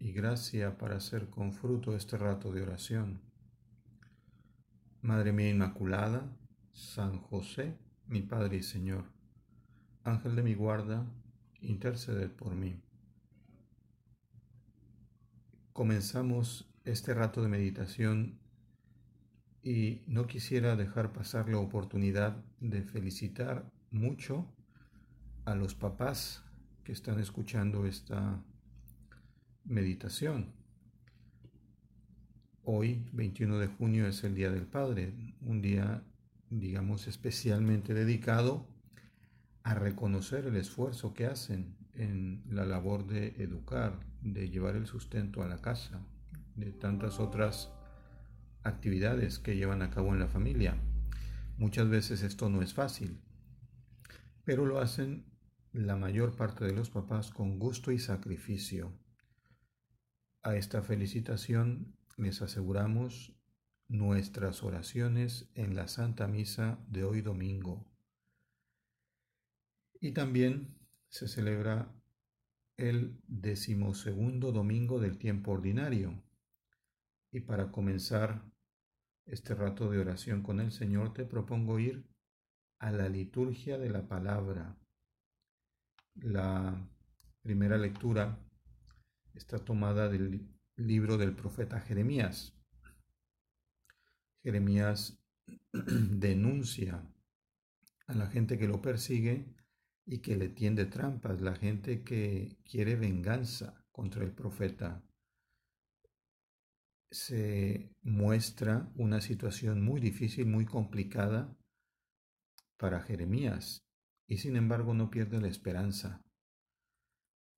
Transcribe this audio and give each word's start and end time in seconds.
y 0.00 0.12
gracia 0.12 0.78
para 0.78 0.96
hacer 0.96 1.28
con 1.28 1.52
fruto 1.52 1.96
este 1.96 2.16
rato 2.16 2.52
de 2.52 2.62
oración. 2.62 3.20
Madre 5.02 5.32
mía 5.32 5.50
Inmaculada, 5.50 6.28
San 6.72 7.18
José, 7.18 7.76
mi 8.06 8.22
Padre 8.22 8.58
y 8.58 8.62
Señor, 8.62 9.04
Ángel 10.04 10.36
de 10.36 10.42
mi 10.42 10.54
guarda, 10.54 11.04
interceded 11.60 12.30
por 12.30 12.54
mí. 12.54 12.80
Comenzamos 15.72 16.68
este 16.84 17.14
rato 17.14 17.42
de 17.42 17.48
meditación 17.48 18.38
y 19.62 20.02
no 20.06 20.26
quisiera 20.26 20.76
dejar 20.76 21.12
pasar 21.12 21.48
la 21.48 21.58
oportunidad 21.58 22.36
de 22.60 22.82
felicitar 22.82 23.70
mucho 23.90 24.46
a 25.44 25.54
los 25.54 25.74
papás 25.74 26.42
que 26.84 26.92
están 26.92 27.20
escuchando 27.20 27.86
esta 27.86 28.42
Meditación. 29.68 30.54
Hoy, 32.64 33.06
21 33.12 33.58
de 33.58 33.66
junio, 33.66 34.06
es 34.06 34.24
el 34.24 34.34
Día 34.34 34.50
del 34.50 34.66
Padre, 34.66 35.12
un 35.42 35.60
día, 35.60 36.02
digamos, 36.48 37.06
especialmente 37.06 37.92
dedicado 37.92 38.66
a 39.64 39.74
reconocer 39.74 40.46
el 40.46 40.56
esfuerzo 40.56 41.12
que 41.12 41.26
hacen 41.26 41.76
en 41.92 42.44
la 42.48 42.64
labor 42.64 43.06
de 43.06 43.34
educar, 43.42 44.00
de 44.22 44.48
llevar 44.48 44.74
el 44.74 44.86
sustento 44.86 45.42
a 45.42 45.48
la 45.48 45.58
casa, 45.58 46.00
de 46.56 46.72
tantas 46.72 47.20
otras 47.20 47.70
actividades 48.62 49.38
que 49.38 49.56
llevan 49.56 49.82
a 49.82 49.90
cabo 49.90 50.14
en 50.14 50.20
la 50.20 50.28
familia. 50.28 50.78
Muchas 51.58 51.90
veces 51.90 52.22
esto 52.22 52.48
no 52.48 52.62
es 52.62 52.72
fácil, 52.72 53.20
pero 54.44 54.64
lo 54.64 54.80
hacen 54.80 55.26
la 55.74 55.96
mayor 55.96 56.36
parte 56.36 56.64
de 56.64 56.72
los 56.72 56.88
papás 56.88 57.30
con 57.30 57.58
gusto 57.58 57.92
y 57.92 57.98
sacrificio 57.98 58.94
a 60.48 60.56
esta 60.56 60.80
felicitación 60.80 61.94
les 62.16 62.40
aseguramos 62.40 63.34
nuestras 63.86 64.62
oraciones 64.62 65.50
en 65.54 65.76
la 65.76 65.88
Santa 65.88 66.26
Misa 66.26 66.78
de 66.88 67.04
hoy 67.04 67.20
domingo. 67.20 67.84
Y 70.00 70.12
también 70.12 70.74
se 71.10 71.28
celebra 71.28 71.94
el 72.78 73.20
decimosegundo 73.26 74.50
domingo 74.50 74.98
del 75.00 75.18
tiempo 75.18 75.52
ordinario. 75.52 76.22
Y 77.30 77.40
para 77.40 77.70
comenzar 77.70 78.42
este 79.26 79.54
rato 79.54 79.90
de 79.90 79.98
oración 79.98 80.42
con 80.42 80.60
el 80.60 80.72
Señor, 80.72 81.12
te 81.12 81.26
propongo 81.26 81.78
ir 81.78 82.08
a 82.78 82.90
la 82.90 83.10
liturgia 83.10 83.76
de 83.76 83.90
la 83.90 84.08
palabra. 84.08 84.78
La 86.14 86.88
primera 87.42 87.76
lectura 87.76 88.47
está 89.38 89.58
tomada 89.64 90.08
del 90.08 90.46
libro 90.76 91.16
del 91.16 91.34
profeta 91.34 91.80
Jeremías. 91.80 92.54
Jeremías 94.42 95.18
denuncia 95.72 97.08
a 98.06 98.14
la 98.14 98.26
gente 98.26 98.58
que 98.58 98.66
lo 98.66 98.82
persigue 98.82 99.54
y 100.04 100.18
que 100.18 100.36
le 100.36 100.48
tiende 100.48 100.86
trampas, 100.86 101.40
la 101.40 101.54
gente 101.54 102.02
que 102.02 102.58
quiere 102.64 102.96
venganza 102.96 103.84
contra 103.92 104.24
el 104.24 104.32
profeta. 104.32 105.04
Se 107.10 107.94
muestra 108.02 108.90
una 108.96 109.20
situación 109.20 109.82
muy 109.82 110.00
difícil, 110.00 110.46
muy 110.46 110.66
complicada 110.66 111.56
para 112.76 113.00
Jeremías, 113.00 113.86
y 114.26 114.38
sin 114.38 114.56
embargo 114.56 114.94
no 114.94 115.10
pierde 115.10 115.40
la 115.40 115.48
esperanza. 115.48 116.24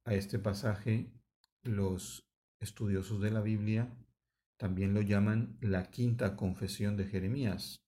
A 0.05 0.15
este 0.15 0.39
pasaje 0.39 1.20
los 1.63 2.29
estudiosos 2.59 3.21
de 3.21 3.31
la 3.31 3.41
Biblia 3.41 3.97
también 4.57 4.95
lo 4.95 5.01
llaman 5.01 5.57
la 5.61 5.91
quinta 5.91 6.37
confesión 6.37 6.97
de 6.97 7.07
Jeremías. 7.07 7.83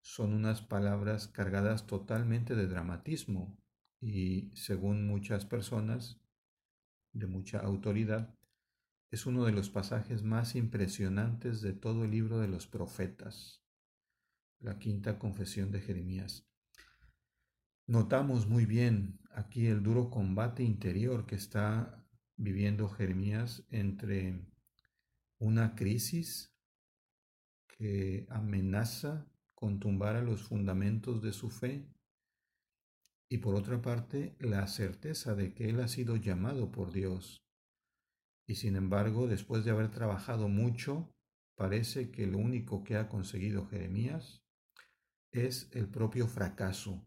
Son 0.00 0.32
unas 0.32 0.60
palabras 0.60 1.28
cargadas 1.28 1.86
totalmente 1.86 2.56
de 2.56 2.66
dramatismo 2.66 3.56
y, 4.00 4.50
según 4.56 5.06
muchas 5.06 5.46
personas 5.46 6.20
de 7.12 7.26
mucha 7.26 7.60
autoridad, 7.60 8.36
es 9.12 9.26
uno 9.26 9.44
de 9.44 9.52
los 9.52 9.70
pasajes 9.70 10.22
más 10.22 10.56
impresionantes 10.56 11.60
de 11.60 11.72
todo 11.72 12.04
el 12.04 12.10
libro 12.10 12.38
de 12.38 12.48
los 12.48 12.66
profetas, 12.66 13.62
la 14.58 14.78
quinta 14.78 15.18
confesión 15.18 15.70
de 15.70 15.80
Jeremías. 15.80 16.48
Notamos 17.86 18.46
muy 18.46 18.64
bien 18.64 19.20
aquí 19.30 19.66
el 19.66 19.82
duro 19.82 20.10
combate 20.10 20.62
interior 20.62 21.26
que 21.26 21.34
está 21.34 22.01
viviendo 22.42 22.88
Jeremías 22.88 23.64
entre 23.70 24.44
una 25.38 25.76
crisis 25.76 26.52
que 27.68 28.26
amenaza 28.28 29.28
con 29.54 29.78
tumbar 29.78 30.16
a 30.16 30.22
los 30.22 30.42
fundamentos 30.42 31.22
de 31.22 31.32
su 31.32 31.50
fe 31.50 31.88
y 33.28 33.38
por 33.38 33.54
otra 33.54 33.80
parte 33.80 34.34
la 34.40 34.66
certeza 34.66 35.36
de 35.36 35.54
que 35.54 35.68
él 35.68 35.80
ha 35.80 35.88
sido 35.88 36.16
llamado 36.16 36.72
por 36.72 36.92
Dios. 36.92 37.44
Y 38.48 38.56
sin 38.56 38.74
embargo, 38.74 39.28
después 39.28 39.64
de 39.64 39.70
haber 39.70 39.90
trabajado 39.90 40.48
mucho, 40.48 41.14
parece 41.54 42.10
que 42.10 42.26
lo 42.26 42.38
único 42.38 42.82
que 42.82 42.96
ha 42.96 43.08
conseguido 43.08 43.66
Jeremías 43.68 44.42
es 45.30 45.70
el 45.72 45.88
propio 45.88 46.26
fracaso 46.26 47.04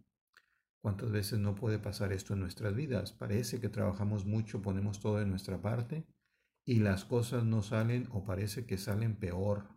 ¿Cuántas 0.86 1.10
veces 1.10 1.40
no 1.40 1.56
puede 1.56 1.80
pasar 1.80 2.14
esto 2.14 2.36
en 2.36 2.42
nuestras 2.42 2.76
vidas? 2.76 3.12
Parece 3.12 3.60
que 3.60 3.70
trabajamos 3.70 4.24
mucho, 4.24 4.62
ponemos 4.62 5.00
todo 5.00 5.18
de 5.18 5.26
nuestra 5.26 5.60
parte 5.60 6.06
y 6.64 6.76
las 6.76 7.06
cosas 7.06 7.44
no 7.44 7.64
salen 7.64 8.08
o 8.12 8.24
parece 8.24 8.68
que 8.68 8.78
salen 8.78 9.16
peor. 9.16 9.68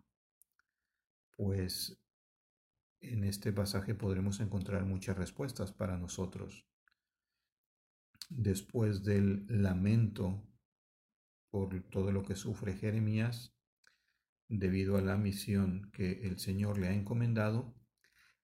Pues 1.35 1.99
en 3.01 3.25
este 3.25 3.55
pasaje 3.55 3.95
podremos 3.95 4.39
encontrar 4.41 4.85
muchas 4.85 5.17
respuestas 5.17 5.73
para 5.73 5.97
nosotros. 5.97 6.67
Después 8.29 9.03
del 9.03 9.47
lamento 9.49 10.47
por 11.51 11.85
todo 11.85 12.13
lo 12.13 12.23
que 12.23 12.35
sufre 12.35 12.75
Jeremías, 12.75 13.57
debido 14.47 14.99
a 14.99 15.01
la 15.01 15.17
misión 15.17 15.91
que 15.91 16.27
el 16.27 16.39
Señor 16.39 16.77
le 16.77 16.89
ha 16.89 16.93
encomendado, 16.93 17.78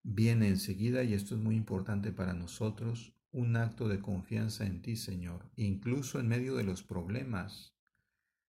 Viene 0.07 0.49
enseguida, 0.49 1.03
y 1.03 1.15
esto 1.15 1.35
es 1.35 1.41
muy 1.41 1.57
importante 1.57 2.13
para 2.13 2.35
nosotros, 2.35 3.15
un 3.33 3.57
acto 3.57 3.89
de 3.89 4.01
confianza 4.01 4.67
en 4.67 4.83
ti, 4.83 4.97
Señor, 4.97 5.51
incluso 5.57 6.21
en 6.21 6.29
medio 6.29 6.55
de 6.57 6.63
los 6.63 6.83
problemas. 6.83 7.75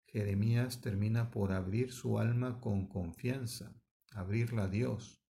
Jeremías 0.06 0.80
termina 0.80 1.30
por 1.30 1.52
abrir 1.52 1.92
su 1.92 2.18
alma 2.18 2.60
con 2.60 2.88
confianza, 2.88 3.72
abrirla 4.10 4.64
a 4.64 4.68
Dios. 4.68 5.22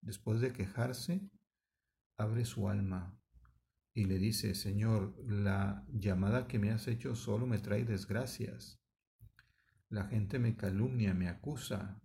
Después 0.00 0.40
de 0.40 0.52
quejarse, 0.52 1.30
abre 2.16 2.44
su 2.44 2.68
alma 2.68 3.16
y 3.94 4.06
le 4.06 4.18
dice, 4.18 4.56
Señor, 4.56 5.14
la 5.24 5.86
llamada 5.92 6.48
que 6.48 6.58
me 6.58 6.72
has 6.72 6.88
hecho 6.88 7.14
solo 7.14 7.46
me 7.46 7.58
trae 7.58 7.84
desgracias. 7.84 8.80
La 9.88 10.04
gente 10.04 10.40
me 10.40 10.56
calumnia, 10.56 11.14
me 11.14 11.28
acusa, 11.28 12.01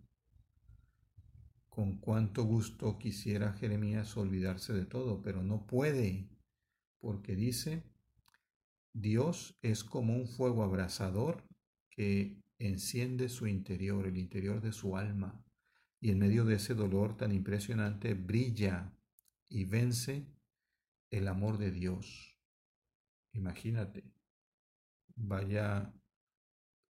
con 1.77 1.99
cuánto 1.99 2.43
gusto 2.43 2.97
quisiera 2.97 3.53
Jeremías 3.53 4.17
olvidarse 4.17 4.73
de 4.73 4.87
todo, 4.87 5.21
pero 5.21 5.43
no 5.43 5.67
puede, 5.67 6.27
porque 6.97 7.35
dice, 7.35 7.83
Dios 8.93 9.59
es 9.61 9.83
como 9.83 10.15
un 10.15 10.27
fuego 10.27 10.63
abrasador 10.63 11.43
que 11.91 12.41
enciende 12.57 13.29
su 13.29 13.45
interior, 13.45 14.07
el 14.07 14.17
interior 14.17 14.59
de 14.59 14.71
su 14.71 14.97
alma, 14.97 15.45
y 15.99 16.09
en 16.09 16.17
medio 16.17 16.45
de 16.45 16.55
ese 16.55 16.73
dolor 16.73 17.15
tan 17.15 17.31
impresionante 17.31 18.15
brilla 18.15 18.91
y 19.47 19.65
vence 19.65 20.25
el 21.11 21.27
amor 21.27 21.59
de 21.59 21.69
Dios. 21.69 22.39
Imagínate, 23.33 24.03
vaya 25.15 25.93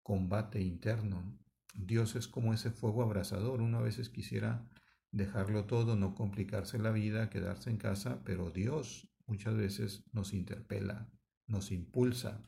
combate 0.02 0.60
interno. 0.60 1.38
Dios 1.72 2.16
es 2.16 2.26
como 2.26 2.52
ese 2.52 2.72
fuego 2.72 3.04
abrasador. 3.04 3.60
Uno 3.60 3.78
a 3.78 3.82
veces 3.82 4.08
quisiera 4.08 4.68
dejarlo 5.12 5.66
todo, 5.66 5.94
no 5.94 6.14
complicarse 6.14 6.78
la 6.78 6.90
vida, 6.90 7.30
quedarse 7.30 7.70
en 7.70 7.76
casa, 7.76 8.22
pero 8.24 8.50
Dios 8.50 9.08
muchas 9.26 9.54
veces 9.54 10.04
nos 10.12 10.32
interpela, 10.32 11.10
nos 11.46 11.70
impulsa 11.70 12.42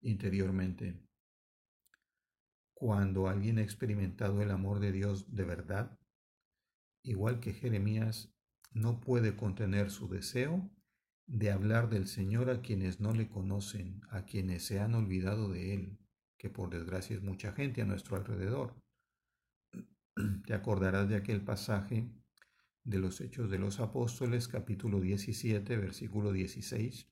interiormente. 0.00 1.00
cuando 2.80 3.26
alguien 3.26 3.58
ha 3.58 3.62
experimentado 3.62 4.40
el 4.40 4.52
amor 4.52 4.78
de 4.78 4.92
Dios 4.92 5.34
de 5.34 5.44
verdad, 5.44 5.98
igual 7.02 7.40
que 7.40 7.52
Jeremías, 7.52 8.32
no 8.72 9.00
puede 9.00 9.34
contener 9.34 9.90
su 9.90 10.08
deseo 10.08 10.70
de 11.26 11.50
hablar 11.50 11.90
del 11.90 12.06
Señor 12.06 12.50
a 12.50 12.60
quienes 12.62 13.00
no 13.00 13.12
le 13.12 13.28
conocen, 13.28 14.00
a 14.10 14.24
quienes 14.24 14.64
se 14.64 14.78
han 14.78 14.94
olvidado 14.94 15.48
de 15.48 15.74
Él, 15.74 15.98
que 16.38 16.50
por 16.50 16.70
desgracia 16.70 17.16
es 17.16 17.22
mucha 17.22 17.52
gente 17.52 17.82
a 17.82 17.84
nuestro 17.84 18.16
alrededor. 18.16 18.76
Te 20.46 20.54
acordarás 20.54 21.08
de 21.08 21.16
aquel 21.16 21.42
pasaje 21.42 22.10
de 22.82 22.98
los 22.98 23.20
Hechos 23.20 23.50
de 23.50 23.58
los 23.58 23.78
Apóstoles, 23.78 24.48
capítulo 24.48 25.00
17, 25.00 25.76
versículo 25.76 26.32
16, 26.32 27.08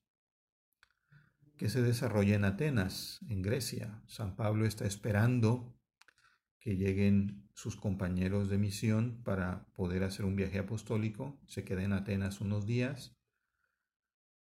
que 1.57 1.69
se 1.69 1.83
desarrolla 1.83 2.35
en 2.35 2.45
Atenas, 2.45 3.21
en 3.29 3.43
Grecia. 3.43 4.03
San 4.07 4.35
Pablo 4.35 4.67
está 4.67 4.87
esperando 4.87 5.79
que 6.59 6.77
lleguen 6.77 7.49
sus 7.55 7.77
compañeros 7.77 8.49
de 8.49 8.59
misión 8.59 9.23
para 9.23 9.69
poder 9.75 10.03
hacer 10.03 10.25
un 10.25 10.35
viaje 10.35 10.59
apostólico. 10.59 11.39
Se 11.47 11.63
queda 11.63 11.85
en 11.85 11.93
Atenas 11.93 12.41
unos 12.41 12.67
días 12.67 13.17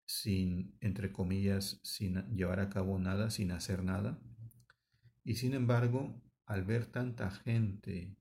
sin, 0.06 0.76
entre 0.80 1.12
comillas, 1.12 1.80
sin 1.84 2.34
llevar 2.34 2.58
a 2.58 2.68
cabo 2.68 2.98
nada, 2.98 3.30
sin 3.30 3.52
hacer 3.52 3.84
nada. 3.84 4.20
Y 5.22 5.36
sin 5.36 5.54
embargo, 5.54 6.20
al 6.46 6.64
ver 6.64 6.86
tanta 6.86 7.30
gente 7.30 8.16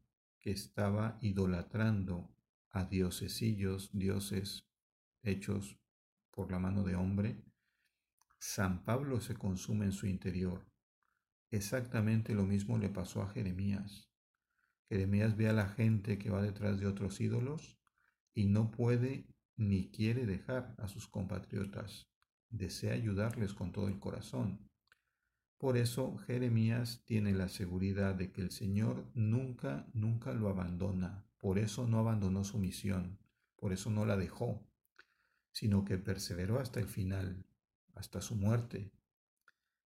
que 0.46 0.52
estaba 0.52 1.18
idolatrando 1.22 2.32
a 2.70 2.86
diosesillos, 2.86 3.90
dioses 3.92 4.70
hechos 5.24 5.80
por 6.30 6.52
la 6.52 6.60
mano 6.60 6.84
de 6.84 6.96
hombre, 6.96 7.44
San 8.38 8.84
Pablo 8.84 9.20
se 9.22 9.34
consume 9.34 9.86
en 9.86 9.92
su 9.92 10.06
interior. 10.06 10.64
Exactamente 11.50 12.36
lo 12.36 12.44
mismo 12.44 12.78
le 12.78 12.90
pasó 12.90 13.24
a 13.24 13.30
Jeremías. 13.30 14.12
Jeremías 14.88 15.36
ve 15.36 15.50
a 15.50 15.54
la 15.54 15.68
gente 15.68 16.20
que 16.20 16.30
va 16.30 16.44
detrás 16.44 16.80
de 16.80 16.86
otros 16.86 17.20
ídolos 17.20 17.80
y 18.36 18.46
no 18.46 18.70
puede 18.70 19.26
ni 19.58 19.90
quiere 19.90 20.28
dejar 20.28 20.76
a 20.78 20.88
sus 20.88 21.08
compatriotas. 21.08 22.08
Desea 22.52 22.94
ayudarles 22.94 23.56
con 23.56 23.72
todo 23.72 23.88
el 23.88 23.98
corazón. 23.98 24.70
Por 25.58 25.78
eso 25.78 26.18
Jeremías 26.18 27.04
tiene 27.06 27.34
la 27.34 27.48
seguridad 27.48 28.16
de 28.16 28.32
que 28.32 28.42
el 28.42 28.52
Señor 28.52 29.10
nunca, 29.14 29.88
nunca 29.94 30.34
lo 30.34 30.50
abandona. 30.50 31.26
Por 31.38 31.60
eso 31.60 31.88
no 31.88 32.00
abandonó 32.00 32.44
su 32.44 32.58
misión. 32.60 33.20
Por 33.56 33.72
eso 33.72 33.90
no 33.90 34.06
la 34.06 34.18
dejó, 34.18 34.68
sino 35.52 35.86
que 35.86 35.98
perseveró 35.98 36.60
hasta 36.60 36.80
el 36.80 36.88
final 36.88 37.46
hasta 37.94 38.22
su 38.22 38.36
muerte. 38.36 38.92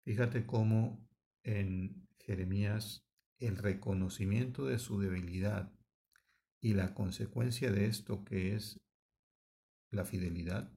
Fíjate 0.02 0.44
cómo 0.44 1.08
en 1.42 2.06
Jeremías 2.18 3.06
el 3.38 3.56
reconocimiento 3.56 4.66
de 4.66 4.78
su 4.78 5.00
debilidad 5.00 5.72
y 6.60 6.74
la 6.74 6.94
consecuencia 6.94 7.72
de 7.72 7.86
esto 7.86 8.24
que 8.24 8.54
es 8.54 8.80
la 9.90 10.04
fidelidad 10.04 10.73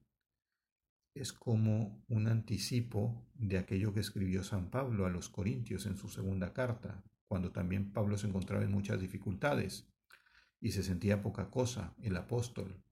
es 1.19 1.34
como 1.34 2.04
un 2.08 2.28
anticipo 2.28 3.28
de 3.36 3.58
aquello 3.58 3.94
que 3.94 4.00
escribió 4.00 4.44
San 4.44 4.69
Pablo 4.69 5.06
a 5.06 5.10
los 5.10 5.30
Corintios 5.30 5.86
en 5.86 5.98
su 5.98 6.10
segunda 6.10 6.54
carta, 6.54 7.04
cuando 7.28 7.52
también 7.52 7.92
Pablo 7.92 8.18
se 8.18 8.28
encontraba 8.28 8.64
en 8.64 8.72
muchas 8.72 9.00
dificultades 9.02 9.88
y 10.60 10.72
se 10.72 10.84
sentía 10.84 11.22
poca 11.22 11.50
cosa, 11.50 11.96
el 12.02 12.16
apóstol. 12.16 12.84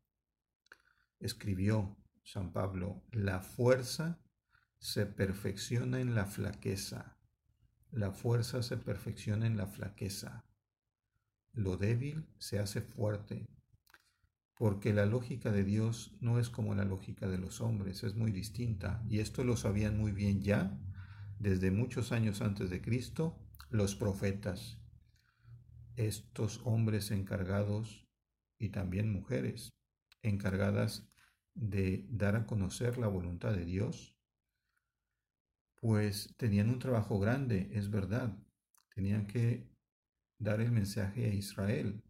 Escribió 1.19 1.97
San 2.23 2.51
Pablo, 2.51 3.03
la 3.11 3.41
fuerza 3.41 4.19
se 4.79 5.05
perfecciona 5.05 5.99
en 5.99 6.15
la 6.15 6.25
flaqueza. 6.25 7.17
La 7.91 8.11
fuerza 8.11 8.61
se 8.61 8.77
perfecciona 8.77 9.47
en 9.47 9.57
la 9.57 9.67
flaqueza. 9.67 10.45
Lo 11.53 11.77
débil 11.77 12.27
se 12.37 12.59
hace 12.59 12.81
fuerte. 12.81 13.47
Porque 14.57 14.93
la 14.93 15.05
lógica 15.05 15.51
de 15.51 15.63
Dios 15.63 16.15
no 16.21 16.39
es 16.39 16.49
como 16.49 16.75
la 16.75 16.85
lógica 16.85 17.27
de 17.27 17.37
los 17.37 17.59
hombres, 17.61 18.03
es 18.03 18.15
muy 18.15 18.31
distinta. 18.31 19.03
Y 19.09 19.19
esto 19.19 19.43
lo 19.43 19.57
sabían 19.57 19.97
muy 19.97 20.11
bien 20.11 20.41
ya, 20.41 20.79
desde 21.39 21.71
muchos 21.71 22.11
años 22.11 22.41
antes 22.41 22.69
de 22.69 22.81
Cristo, 22.81 23.37
los 23.69 23.95
profetas. 23.95 24.79
Estos 25.97 26.61
hombres 26.63 27.11
encargados, 27.11 28.07
y 28.57 28.69
también 28.69 29.11
mujeres, 29.11 29.73
encargadas 30.21 31.07
de 31.53 32.05
dar 32.09 32.35
a 32.35 32.45
conocer 32.45 32.97
la 32.97 33.07
voluntad 33.07 33.53
de 33.53 33.65
Dios, 33.65 34.15
pues 35.75 36.33
tenían 36.37 36.69
un 36.69 36.79
trabajo 36.79 37.19
grande, 37.19 37.69
es 37.73 37.89
verdad. 37.89 38.37
Tenían 38.93 39.27
que 39.27 39.69
dar 40.39 40.61
el 40.61 40.71
mensaje 40.71 41.25
a 41.25 41.33
Israel. 41.33 42.03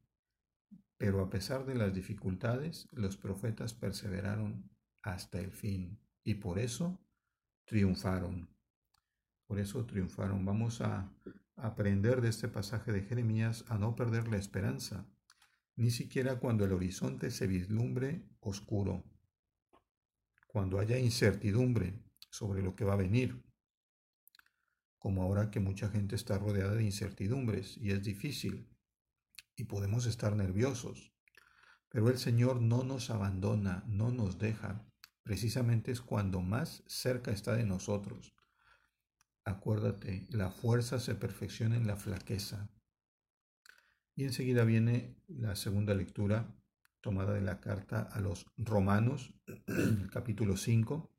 Pero 0.98 1.22
a 1.22 1.30
pesar 1.30 1.66
de 1.66 1.76
las 1.76 1.94
dificultades, 1.94 2.88
los 2.92 3.18
profetas 3.18 3.74
perseveraron 3.74 4.70
hasta 5.02 5.40
el 5.40 5.52
fin 5.52 6.00
y 6.24 6.36
por 6.36 6.58
eso 6.58 7.00
triunfaron. 7.66 8.50
Por 9.46 9.60
eso 9.60 9.86
triunfaron. 9.86 10.46
Vamos 10.46 10.82
a 10.82 11.12
aprender 11.56 12.22
de 12.22 12.30
este 12.30 12.48
pasaje 12.48 12.92
de 12.92 13.02
Jeremías 13.02 13.66
a 13.68 13.78
no 13.78 13.96
perder 13.96 14.28
la 14.28 14.38
esperanza, 14.38 15.08
ni 15.76 15.92
siquiera 15.92 16.40
cuando 16.40 16.66
el 16.66 16.72
horizonte 16.72 17.32
se 17.32 17.48
vislumbre 17.48 18.28
oscuro, 18.40 19.04
cuando 20.48 20.80
haya 20.80 20.98
incertidumbre 20.98 22.02
sobre 22.30 22.62
lo 22.62 22.76
que 22.76 22.86
va 22.86 22.94
a 22.94 22.98
venir, 22.98 23.44
como 24.98 25.22
ahora 25.22 25.52
que 25.52 25.60
mucha 25.60 25.90
gente 25.90 26.16
está 26.16 26.38
rodeada 26.38 26.74
de 26.74 26.84
incertidumbres 26.84 27.78
y 27.78 27.92
es 27.92 28.04
difícil 28.04 28.75
y 29.56 29.66
podemos 29.66 30.06
estar 30.06 30.36
nerviosos. 30.36 31.14
Pero 31.90 32.10
el 32.10 32.18
Señor 32.18 32.62
no 32.62 32.84
nos 32.84 33.10
abandona, 33.10 33.84
no 33.88 34.12
nos 34.12 34.38
deja. 34.38 34.86
Precisamente 35.24 35.92
es 35.92 36.02
cuando 36.02 36.42
más 36.42 36.84
cerca 36.88 37.32
está 37.32 37.56
de 37.56 37.66
nosotros. 37.66 38.36
Acuérdate, 39.46 40.28
la 40.30 40.52
fuerza 40.52 41.00
se 41.00 41.16
perfecciona 41.16 41.76
en 41.78 41.88
la 41.88 41.96
flaqueza. 41.96 42.70
Y 44.16 44.24
enseguida 44.24 44.64
viene 44.64 45.18
la 45.28 45.56
segunda 45.56 45.94
lectura 45.94 46.56
tomada 47.02 47.34
de 47.34 47.42
la 47.42 47.60
carta 47.60 48.02
a 48.02 48.20
los 48.20 48.48
Romanos, 48.58 49.36
capítulo 50.12 50.58
5, 50.58 51.16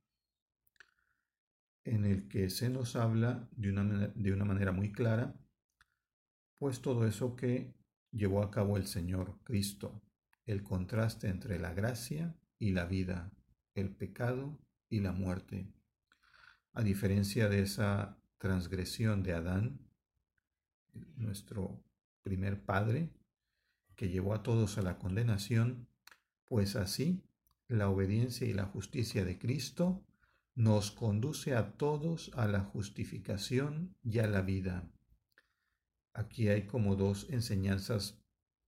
en 1.84 2.04
el 2.04 2.26
que 2.26 2.50
se 2.50 2.68
nos 2.68 2.96
habla 2.96 3.48
de 3.52 3.70
una, 3.70 4.08
de 4.08 4.32
una 4.32 4.44
manera 4.44 4.72
muy 4.72 4.90
clara, 4.90 5.38
pues 6.58 6.80
todo 6.80 7.06
eso 7.06 7.36
que 7.36 7.75
llevó 8.16 8.42
a 8.42 8.50
cabo 8.50 8.76
el 8.76 8.86
Señor 8.86 9.38
Cristo, 9.44 10.02
el 10.46 10.62
contraste 10.62 11.28
entre 11.28 11.58
la 11.58 11.74
gracia 11.74 12.34
y 12.58 12.72
la 12.72 12.86
vida, 12.86 13.30
el 13.74 13.90
pecado 13.94 14.58
y 14.88 15.00
la 15.00 15.12
muerte. 15.12 15.68
A 16.72 16.82
diferencia 16.82 17.48
de 17.48 17.60
esa 17.60 18.18
transgresión 18.38 19.22
de 19.22 19.34
Adán, 19.34 19.80
nuestro 21.16 21.82
primer 22.22 22.64
padre, 22.64 23.10
que 23.96 24.08
llevó 24.08 24.34
a 24.34 24.42
todos 24.42 24.78
a 24.78 24.82
la 24.82 24.98
condenación, 24.98 25.88
pues 26.44 26.76
así 26.76 27.22
la 27.68 27.88
obediencia 27.88 28.46
y 28.46 28.52
la 28.52 28.64
justicia 28.64 29.24
de 29.24 29.38
Cristo 29.38 30.04
nos 30.54 30.90
conduce 30.90 31.54
a 31.54 31.76
todos 31.76 32.30
a 32.34 32.46
la 32.46 32.60
justificación 32.60 33.94
y 34.02 34.20
a 34.20 34.26
la 34.26 34.42
vida. 34.42 34.88
Aquí 36.16 36.48
hay 36.48 36.66
como 36.66 36.96
dos 36.96 37.26
enseñanzas 37.28 38.18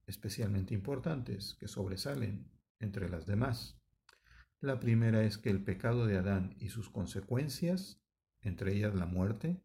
especialmente 0.06 0.74
importantes 0.74 1.56
que 1.58 1.66
sobresalen 1.66 2.52
entre 2.78 3.08
las 3.08 3.24
demás. 3.24 3.80
La 4.60 4.78
primera 4.80 5.24
es 5.24 5.38
que 5.38 5.48
el 5.48 5.64
pecado 5.64 6.06
de 6.06 6.18
Adán 6.18 6.56
y 6.60 6.68
sus 6.68 6.90
consecuencias, 6.90 8.02
entre 8.42 8.74
ellas 8.74 8.94
la 8.94 9.06
muerte, 9.06 9.62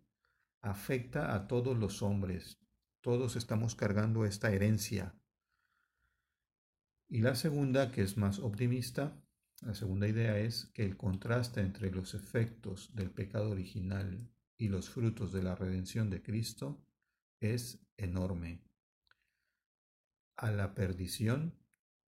afecta 0.61 1.35
a 1.35 1.45
todos 1.49 1.77
los 1.77 2.01
hombres. 2.01 2.57
Todos 3.01 3.35
estamos 3.35 3.75
cargando 3.75 4.23
esta 4.23 4.53
herencia. 4.53 5.13
Y 7.09 7.19
la 7.19 7.35
segunda, 7.35 7.91
que 7.91 8.01
es 8.01 8.15
más 8.15 8.39
optimista, 8.39 9.21
la 9.59 9.75
segunda 9.75 10.07
idea 10.07 10.39
es 10.39 10.71
que 10.73 10.85
el 10.85 10.95
contraste 10.95 11.59
entre 11.59 11.91
los 11.91 12.13
efectos 12.13 12.95
del 12.95 13.11
pecado 13.11 13.49
original 13.49 14.31
y 14.57 14.69
los 14.69 14.89
frutos 14.89 15.33
de 15.33 15.43
la 15.43 15.55
redención 15.55 16.09
de 16.09 16.21
Cristo 16.21 16.81
es 17.43 17.85
enorme. 17.97 18.63
A 20.35 20.51
la 20.51 20.73
perdición 20.73 21.59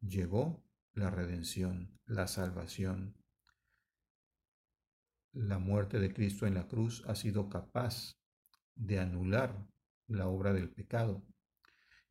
llegó 0.02 0.64
la 0.94 1.10
redención, 1.12 2.00
la 2.06 2.28
salvación. 2.28 3.18
La 5.34 5.60
muerte 5.60 6.00
de 6.00 6.14
Cristo 6.14 6.48
en 6.48 6.54
la 6.54 6.68
cruz 6.68 7.04
ha 7.08 7.16
sido 7.16 7.50
capaz 7.50 8.18
de 8.76 9.00
anular 9.00 9.68
la 10.08 10.28
obra 10.28 10.54
del 10.54 10.70
pecado 10.70 11.26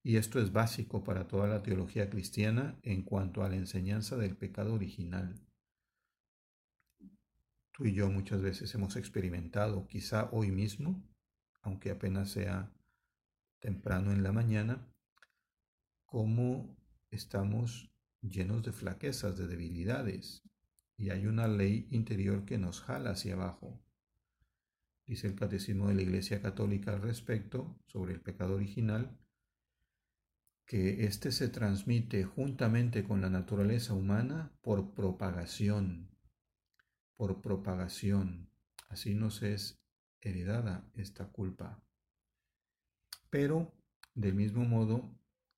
y 0.06 0.18
esto 0.18 0.38
es 0.38 0.52
básico 0.52 1.02
para 1.02 1.26
toda 1.26 1.48
la 1.48 1.62
teología 1.62 2.10
cristiana 2.10 2.78
en 2.82 3.02
cuanto 3.02 3.42
a 3.42 3.48
la 3.48 3.56
enseñanza 3.56 4.18
del 4.18 4.36
pecado 4.36 4.74
original. 4.74 5.40
Tú 7.72 7.86
y 7.86 7.94
yo 7.94 8.10
muchas 8.10 8.42
veces 8.42 8.72
hemos 8.74 8.96
experimentado, 8.96 9.86
quizá 9.86 10.28
hoy 10.30 10.50
mismo, 10.50 11.02
aunque 11.62 11.90
apenas 11.90 12.30
sea 12.30 12.70
temprano 13.64 14.12
en 14.12 14.22
la 14.22 14.30
mañana, 14.30 14.86
cómo 16.04 16.76
estamos 17.10 17.90
llenos 18.20 18.62
de 18.62 18.72
flaquezas, 18.72 19.38
de 19.38 19.46
debilidades, 19.46 20.42
y 20.98 21.08
hay 21.08 21.26
una 21.26 21.48
ley 21.48 21.88
interior 21.90 22.44
que 22.44 22.58
nos 22.58 22.82
jala 22.82 23.12
hacia 23.12 23.32
abajo. 23.32 23.82
Dice 25.06 25.28
el 25.28 25.34
Catecismo 25.34 25.88
de 25.88 25.94
la 25.94 26.02
Iglesia 26.02 26.42
Católica 26.42 26.92
al 26.92 27.00
respecto, 27.00 27.80
sobre 27.86 28.12
el 28.12 28.20
pecado 28.20 28.56
original, 28.56 29.18
que 30.66 31.06
éste 31.06 31.32
se 31.32 31.48
transmite 31.48 32.22
juntamente 32.24 33.02
con 33.02 33.22
la 33.22 33.30
naturaleza 33.30 33.94
humana 33.94 34.52
por 34.60 34.92
propagación, 34.92 36.10
por 37.16 37.40
propagación. 37.40 38.50
Así 38.90 39.14
nos 39.14 39.42
es 39.42 39.82
heredada 40.20 40.86
esta 40.96 41.32
culpa. 41.32 41.83
Pero, 43.34 43.74
del 44.14 44.36
mismo 44.36 44.64
modo 44.64 45.12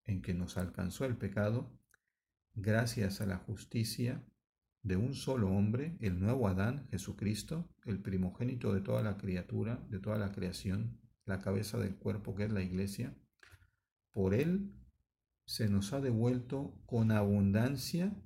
en 0.04 0.22
que 0.22 0.32
nos 0.32 0.56
alcanzó 0.56 1.04
el 1.04 1.18
pecado, 1.18 1.78
gracias 2.54 3.20
a 3.20 3.26
la 3.26 3.36
justicia 3.36 4.24
de 4.82 4.96
un 4.96 5.12
solo 5.12 5.50
hombre, 5.50 5.98
el 6.00 6.18
nuevo 6.18 6.48
Adán, 6.48 6.88
Jesucristo, 6.90 7.68
el 7.84 8.00
primogénito 8.00 8.72
de 8.72 8.80
toda 8.80 9.02
la 9.02 9.18
criatura, 9.18 9.86
de 9.90 9.98
toda 9.98 10.16
la 10.16 10.32
creación, 10.32 11.02
la 11.26 11.42
cabeza 11.42 11.76
del 11.76 11.96
cuerpo 11.96 12.34
que 12.34 12.44
es 12.44 12.50
la 12.50 12.62
iglesia, 12.62 13.14
por 14.10 14.32
él 14.32 14.72
se 15.44 15.68
nos 15.68 15.92
ha 15.92 16.00
devuelto 16.00 16.80
con 16.86 17.10
abundancia, 17.12 18.16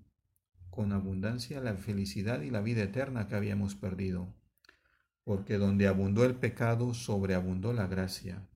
con 0.70 0.92
abundancia 0.92 1.60
la 1.60 1.74
felicidad 1.74 2.42
y 2.42 2.50
la 2.50 2.60
vida 2.60 2.84
eterna 2.84 3.26
que 3.26 3.34
habíamos 3.34 3.74
perdido, 3.74 4.32
porque 5.24 5.58
donde 5.58 5.88
abundó 5.88 6.24
el 6.24 6.36
pecado, 6.36 6.94
sobreabundó 6.94 7.72
la 7.72 7.88
gracia. 7.88 8.46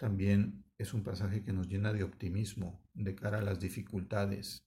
También 0.00 0.64
es 0.78 0.94
un 0.94 1.02
pasaje 1.02 1.44
que 1.44 1.52
nos 1.52 1.68
llena 1.68 1.92
de 1.92 2.04
optimismo 2.04 2.82
de 2.94 3.14
cara 3.14 3.40
a 3.40 3.42
las 3.42 3.60
dificultades. 3.60 4.66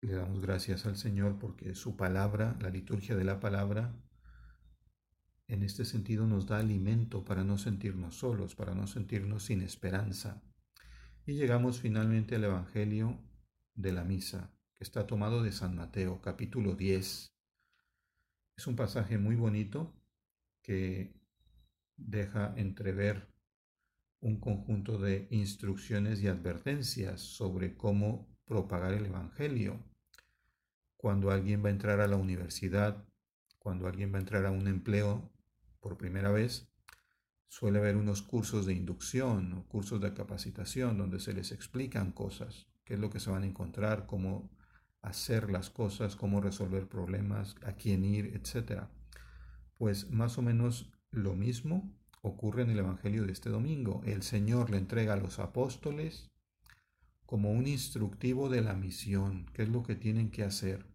Le 0.00 0.14
damos 0.14 0.40
gracias 0.40 0.86
al 0.86 0.96
Señor 0.96 1.38
porque 1.38 1.74
su 1.74 1.94
palabra, 1.94 2.56
la 2.62 2.70
liturgia 2.70 3.14
de 3.14 3.24
la 3.24 3.38
palabra, 3.38 3.94
en 5.46 5.62
este 5.62 5.84
sentido 5.84 6.26
nos 6.26 6.46
da 6.46 6.56
alimento 6.56 7.22
para 7.22 7.44
no 7.44 7.58
sentirnos 7.58 8.16
solos, 8.16 8.54
para 8.54 8.74
no 8.74 8.86
sentirnos 8.86 9.44
sin 9.44 9.60
esperanza. 9.60 10.42
Y 11.26 11.34
llegamos 11.34 11.80
finalmente 11.80 12.36
al 12.36 12.44
Evangelio 12.44 13.20
de 13.74 13.92
la 13.92 14.04
Misa, 14.04 14.56
que 14.78 14.84
está 14.84 15.06
tomado 15.06 15.42
de 15.42 15.52
San 15.52 15.76
Mateo, 15.76 16.22
capítulo 16.22 16.76
10. 16.76 17.30
Es 18.56 18.66
un 18.66 18.74
pasaje 18.74 19.18
muy 19.18 19.36
bonito 19.36 19.94
que 20.62 21.21
deja 22.06 22.54
entrever 22.56 23.32
un 24.20 24.38
conjunto 24.38 24.98
de 24.98 25.26
instrucciones 25.30 26.22
y 26.22 26.28
advertencias 26.28 27.20
sobre 27.20 27.76
cómo 27.76 28.28
propagar 28.44 28.92
el 28.92 29.06
Evangelio. 29.06 29.82
Cuando 30.96 31.30
alguien 31.30 31.64
va 31.64 31.68
a 31.68 31.72
entrar 31.72 32.00
a 32.00 32.06
la 32.06 32.16
universidad, 32.16 33.04
cuando 33.58 33.88
alguien 33.88 34.12
va 34.12 34.18
a 34.18 34.20
entrar 34.20 34.46
a 34.46 34.50
un 34.52 34.68
empleo, 34.68 35.32
por 35.80 35.98
primera 35.98 36.30
vez, 36.30 36.72
suele 37.48 37.80
haber 37.80 37.96
unos 37.96 38.22
cursos 38.22 38.64
de 38.66 38.72
inducción 38.72 39.52
o 39.54 39.66
cursos 39.66 40.00
de 40.00 40.14
capacitación 40.14 40.96
donde 40.96 41.18
se 41.18 41.32
les 41.32 41.50
explican 41.50 42.12
cosas, 42.12 42.68
qué 42.84 42.94
es 42.94 43.00
lo 43.00 43.10
que 43.10 43.20
se 43.20 43.30
van 43.30 43.42
a 43.42 43.46
encontrar, 43.46 44.06
cómo 44.06 44.50
hacer 45.02 45.50
las 45.50 45.68
cosas, 45.68 46.14
cómo 46.14 46.40
resolver 46.40 46.88
problemas, 46.88 47.56
a 47.64 47.72
quién 47.72 48.04
ir, 48.04 48.36
etc. 48.36 48.84
Pues 49.76 50.10
más 50.10 50.38
o 50.38 50.42
menos 50.42 50.91
lo 51.12 51.34
mismo 51.34 51.96
ocurre 52.22 52.62
en 52.62 52.70
el 52.70 52.78
Evangelio 52.78 53.24
de 53.24 53.32
este 53.32 53.50
domingo. 53.50 54.02
El 54.04 54.22
Señor 54.22 54.70
le 54.70 54.78
entrega 54.78 55.12
a 55.12 55.16
los 55.16 55.38
apóstoles 55.38 56.30
como 57.26 57.52
un 57.52 57.66
instructivo 57.66 58.48
de 58.48 58.62
la 58.62 58.74
misión, 58.74 59.46
qué 59.54 59.62
es 59.62 59.68
lo 59.68 59.82
que 59.82 59.94
tienen 59.94 60.30
que 60.30 60.42
hacer. 60.42 60.86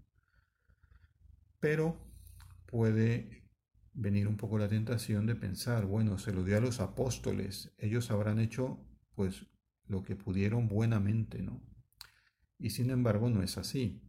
Pero 1.60 1.98
puede 2.66 3.50
venir 3.94 4.28
un 4.28 4.38
poco 4.38 4.58
la 4.60 4.68
tentación 4.68 5.26
de 5.26 5.36
pensar, 5.36 5.86
bueno, 5.86 6.18
se 6.20 6.32
lo 6.32 6.44
dio 6.44 6.58
a 6.58 6.62
los 6.62 6.80
apóstoles, 6.80 7.74
ellos 7.78 8.12
habrán 8.12 8.40
hecho 8.40 8.80
pues 9.16 9.48
lo 9.86 10.04
que 10.04 10.16
pudieron 10.16 10.68
buenamente, 10.68 11.42
¿no? 11.42 11.64
Y 12.60 12.70
sin 12.70 12.92
embargo 12.92 13.30
no 13.30 13.42
es 13.42 13.58
así. 13.58 14.04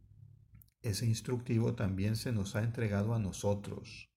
Ese 0.81 1.07
instructivo 1.07 1.73
también 1.73 2.15
se 2.15 2.31
nos 2.31 2.55
ha 2.55 2.63
entregado 2.63 3.15
a 3.15 3.19
nosotros, 3.19 4.11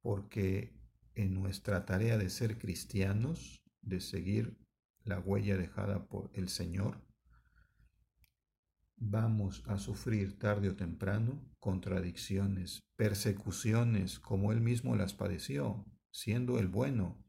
porque 0.00 0.81
en 1.14 1.34
nuestra 1.34 1.84
tarea 1.84 2.18
de 2.18 2.30
ser 2.30 2.58
cristianos, 2.58 3.62
de 3.80 4.00
seguir 4.00 4.58
la 5.04 5.18
huella 5.18 5.56
dejada 5.56 6.08
por 6.08 6.30
el 6.34 6.48
Señor, 6.48 7.02
vamos 8.96 9.64
a 9.66 9.78
sufrir 9.78 10.38
tarde 10.38 10.68
o 10.68 10.76
temprano 10.76 11.42
contradicciones, 11.58 12.80
persecuciones, 12.96 14.18
como 14.18 14.52
él 14.52 14.60
mismo 14.60 14.96
las 14.96 15.14
padeció, 15.14 15.84
siendo 16.10 16.58
el 16.58 16.68
bueno. 16.68 17.24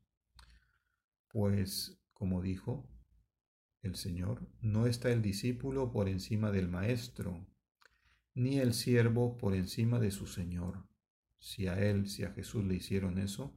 Pues, 1.30 2.00
como 2.13 2.42
dijo 2.42 2.90
el 3.82 3.96
Señor, 3.96 4.48
no 4.62 4.88
está 4.88 5.12
el 5.12 5.22
discípulo 5.22 5.92
por 5.92 6.08
encima 6.10 6.52
del 6.52 6.68
maestro, 6.68 7.48
ni 8.34 8.60
el 8.60 8.74
siervo 8.74 9.38
por 9.38 9.56
encima 9.56 10.00
de 10.00 10.12
su 10.12 10.28
Señor. 10.28 10.88
Si 11.40 11.68
a 11.68 11.80
él, 11.80 12.08
si 12.08 12.24
a 12.24 12.32
Jesús 12.32 12.63
le 12.63 12.75
hicieron 12.75 13.18
eso, 13.18 13.56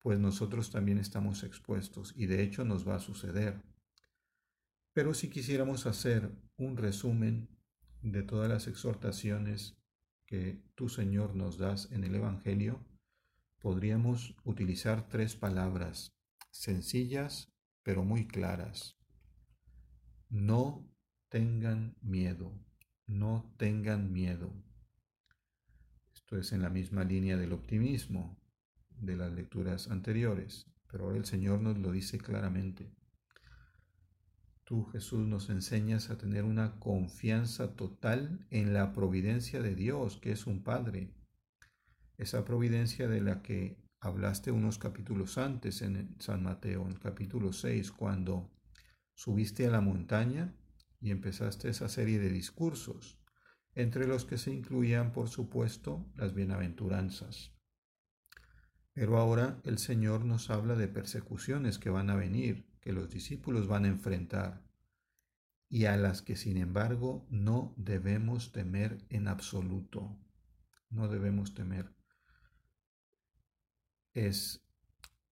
pues 0.00 0.18
nosotros 0.18 0.70
también 0.70 0.98
estamos 0.98 1.42
expuestos 1.42 2.12
y 2.16 2.26
de 2.26 2.42
hecho 2.42 2.64
nos 2.64 2.86
va 2.86 2.96
a 2.96 3.00
suceder. 3.00 3.62
Pero 4.92 5.14
si 5.14 5.30
quisiéramos 5.30 5.86
hacer 5.86 6.30
un 6.56 6.76
resumen 6.76 7.48
de 8.02 8.22
todas 8.22 8.48
las 8.48 8.66
exhortaciones 8.66 9.76
que 10.26 10.62
tú, 10.74 10.88
Señor, 10.88 11.34
nos 11.34 11.58
das 11.58 11.90
en 11.92 12.04
el 12.04 12.14
Evangelio, 12.14 12.84
podríamos 13.58 14.36
utilizar 14.44 15.08
tres 15.08 15.36
palabras 15.36 16.12
sencillas 16.50 17.52
pero 17.88 18.04
muy 18.04 18.26
claras. 18.26 18.98
No 20.28 20.86
tengan 21.30 21.96
miedo, 22.02 22.52
no 23.06 23.54
tengan 23.56 24.12
miedo. 24.12 24.52
Esto 26.12 26.36
es 26.36 26.52
en 26.52 26.60
la 26.60 26.68
misma 26.68 27.04
línea 27.04 27.38
del 27.38 27.54
optimismo 27.54 28.38
de 29.00 29.16
las 29.16 29.32
lecturas 29.32 29.88
anteriores, 29.88 30.66
pero 30.90 31.04
ahora 31.04 31.18
el 31.18 31.24
Señor 31.24 31.60
nos 31.60 31.78
lo 31.78 31.92
dice 31.92 32.18
claramente. 32.18 32.90
Tú, 34.64 34.84
Jesús, 34.84 35.26
nos 35.26 35.48
enseñas 35.48 36.10
a 36.10 36.18
tener 36.18 36.44
una 36.44 36.78
confianza 36.78 37.74
total 37.74 38.46
en 38.50 38.74
la 38.74 38.92
providencia 38.92 39.62
de 39.62 39.74
Dios, 39.74 40.18
que 40.18 40.32
es 40.32 40.46
un 40.46 40.62
Padre. 40.62 41.14
Esa 42.18 42.44
providencia 42.44 43.08
de 43.08 43.22
la 43.22 43.42
que 43.42 43.82
hablaste 44.00 44.50
unos 44.50 44.78
capítulos 44.78 45.38
antes 45.38 45.82
en 45.82 46.14
San 46.20 46.42
Mateo, 46.42 46.82
en 46.82 46.92
el 46.92 46.98
capítulo 46.98 47.52
6, 47.52 47.92
cuando 47.92 48.50
subiste 49.14 49.66
a 49.66 49.70
la 49.70 49.80
montaña 49.80 50.54
y 51.00 51.10
empezaste 51.10 51.68
esa 51.70 51.88
serie 51.88 52.18
de 52.18 52.28
discursos, 52.28 53.18
entre 53.74 54.06
los 54.06 54.24
que 54.24 54.38
se 54.38 54.52
incluían, 54.52 55.12
por 55.12 55.28
supuesto, 55.28 56.04
las 56.16 56.34
bienaventuranzas. 56.34 57.57
Pero 58.98 59.16
ahora 59.16 59.60
el 59.62 59.78
Señor 59.78 60.24
nos 60.24 60.50
habla 60.50 60.74
de 60.74 60.88
persecuciones 60.88 61.78
que 61.78 61.88
van 61.88 62.10
a 62.10 62.16
venir, 62.16 62.68
que 62.80 62.92
los 62.92 63.08
discípulos 63.08 63.68
van 63.68 63.84
a 63.84 63.88
enfrentar 63.88 64.64
y 65.68 65.84
a 65.84 65.96
las 65.96 66.20
que 66.20 66.34
sin 66.34 66.56
embargo 66.56 67.24
no 67.30 67.76
debemos 67.76 68.50
temer 68.50 69.06
en 69.08 69.28
absoluto. 69.28 70.18
No 70.90 71.06
debemos 71.06 71.54
temer. 71.54 71.94
Es 74.14 74.66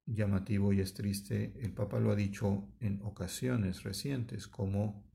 llamativo 0.05 0.73
y 0.73 0.79
es 0.79 0.95
triste, 0.95 1.53
el 1.61 1.73
Papa 1.75 1.99
lo 1.99 2.13
ha 2.13 2.15
dicho 2.15 2.73
en 2.79 3.03
ocasiones 3.03 3.83
recientes, 3.83 4.47
como 4.47 5.11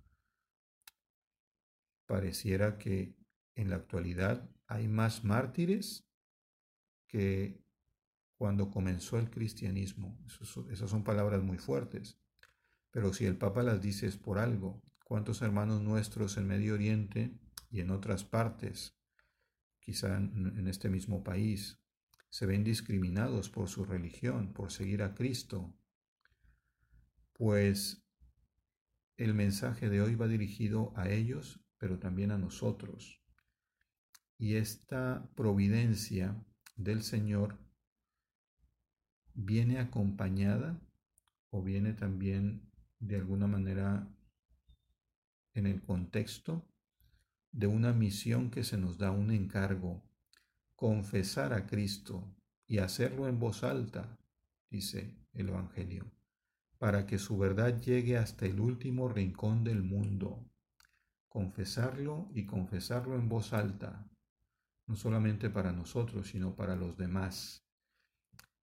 pareciera 2.06 2.78
que 2.78 3.16
en 3.56 3.70
la 3.70 3.78
actualidad 3.78 4.50
hay 4.68 4.90
más 4.90 5.24
mártires 5.24 6.06
que 7.08 7.61
cuando 8.42 8.72
comenzó 8.72 9.20
el 9.20 9.30
cristianismo. 9.30 10.18
esas 10.72 10.90
son 10.90 11.04
palabras 11.04 11.44
muy 11.44 11.60
fuertes. 11.60 12.20
Pero 12.90 13.14
si 13.14 13.26
el 13.26 13.38
Papa 13.38 13.62
las 13.62 13.84
dice 13.84 14.08
es 14.08 14.18
por 14.18 14.40
algo. 14.40 14.82
¿Cuántos 15.06 15.44
hermanos 15.44 15.84
nuestros 15.84 16.38
en 16.38 16.48
Medio 16.48 16.74
Oriente 16.74 17.38
y 17.70 17.82
en 17.82 17.92
otras 17.92 18.24
partes, 18.24 18.98
quizá 19.80 20.18
en 20.18 20.68
este 20.68 20.90
mismo 20.90 21.24
país, 21.24 21.78
se 22.32 22.48
ven 22.48 22.64
discriminados 22.64 23.52
por 23.52 23.70
su 23.70 23.86
religión, 23.86 24.54
por 24.54 24.72
seguir 24.72 25.04
a 25.04 25.14
Cristo? 25.14 25.78
Pues 27.34 28.04
el 29.18 29.36
mensaje 29.36 29.88
de 29.88 30.02
hoy 30.02 30.16
va 30.16 30.28
dirigido 30.28 30.94
a 30.96 31.10
ellos, 31.10 31.64
pero 31.78 32.00
también 32.00 32.32
a 32.32 32.40
nosotros. 32.40 33.22
Y 34.40 34.56
esta 34.56 35.30
providencia 35.36 36.44
del 36.76 37.04
Señor 37.04 37.61
viene 39.34 39.80
acompañada 39.80 40.80
o 41.50 41.62
viene 41.62 41.94
también 41.94 42.70
de 43.00 43.16
alguna 43.16 43.48
manera 43.48 44.08
en 45.54 45.68
el 45.68 45.82
contexto 45.82 46.66
de 47.52 47.68
una 47.68 47.92
misión 47.92 48.50
que 48.50 48.64
se 48.64 48.78
nos 48.78 48.98
da 48.98 49.12
un 49.12 49.32
encargo, 49.32 50.04
confesar 50.76 51.54
a 51.54 51.68
Cristo 51.68 52.34
y 52.66 52.78
hacerlo 52.78 53.28
en 53.28 53.40
voz 53.40 53.64
alta, 53.64 54.18
dice 54.70 55.18
el 55.34 55.50
Evangelio, 55.50 56.12
para 56.78 57.06
que 57.06 57.18
su 57.20 57.38
verdad 57.38 57.82
llegue 57.82 58.18
hasta 58.18 58.46
el 58.46 58.60
último 58.60 59.10
rincón 59.10 59.64
del 59.64 59.84
mundo. 59.84 60.48
Confesarlo 61.28 62.30
y 62.34 62.46
confesarlo 62.46 63.16
en 63.16 63.30
voz 63.30 63.54
alta, 63.54 64.10
no 64.88 64.96
solamente 64.96 65.50
para 65.50 65.72
nosotros, 65.72 66.28
sino 66.30 66.56
para 66.56 66.76
los 66.76 66.98
demás. 66.98 67.66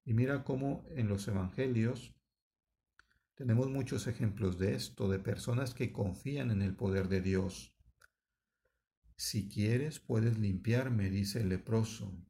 Y 0.09 0.15
mira 0.15 0.43
cómo 0.43 0.87
en 0.97 1.07
los 1.07 1.29
Evangelios 1.29 2.17
tenemos 3.35 3.69
muchos 3.69 4.07
ejemplos 4.07 4.59
de 4.59 4.75
esto, 4.75 5.07
de 5.07 5.19
personas 5.19 5.75
que 5.75 5.93
confían 5.93 6.51
en 6.51 6.63
el 6.63 6.75
poder 6.75 7.09
de 7.09 7.21
Dios. 7.21 7.77
Si 9.19 9.51
quieres, 9.51 10.01
puedes 10.01 10.39
limpiarme, 10.39 11.11
dice 11.11 11.43
el 11.43 11.51
leproso. 11.51 12.27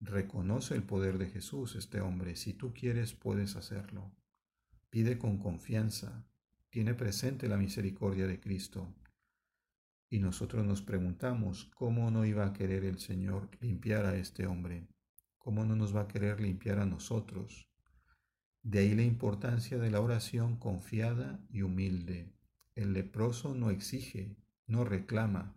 Reconoce 0.00 0.74
el 0.74 0.82
poder 0.82 1.18
de 1.18 1.28
Jesús 1.28 1.76
este 1.76 2.00
hombre. 2.00 2.34
Si 2.34 2.54
tú 2.54 2.74
quieres, 2.74 3.14
puedes 3.14 3.54
hacerlo. 3.54 4.12
Pide 4.88 5.16
con 5.16 5.38
confianza. 5.38 6.26
Tiene 6.70 6.94
presente 6.94 7.48
la 7.48 7.56
misericordia 7.56 8.26
de 8.26 8.40
Cristo. 8.40 8.96
Y 10.08 10.18
nosotros 10.18 10.66
nos 10.66 10.82
preguntamos, 10.82 11.70
¿cómo 11.76 12.10
no 12.10 12.26
iba 12.26 12.46
a 12.46 12.52
querer 12.52 12.84
el 12.84 12.98
Señor 12.98 13.48
limpiar 13.60 14.06
a 14.06 14.16
este 14.16 14.48
hombre? 14.48 14.88
¿Cómo 15.40 15.64
no 15.64 15.74
nos 15.74 15.96
va 15.96 16.02
a 16.02 16.06
querer 16.06 16.38
limpiar 16.38 16.80
a 16.80 16.84
nosotros? 16.84 17.66
De 18.62 18.80
ahí 18.80 18.94
la 18.94 19.04
importancia 19.04 19.78
de 19.78 19.90
la 19.90 20.02
oración 20.02 20.58
confiada 20.58 21.40
y 21.48 21.62
humilde. 21.62 22.30
El 22.74 22.92
leproso 22.92 23.54
no 23.54 23.70
exige, 23.70 24.36
no 24.66 24.84
reclama, 24.84 25.56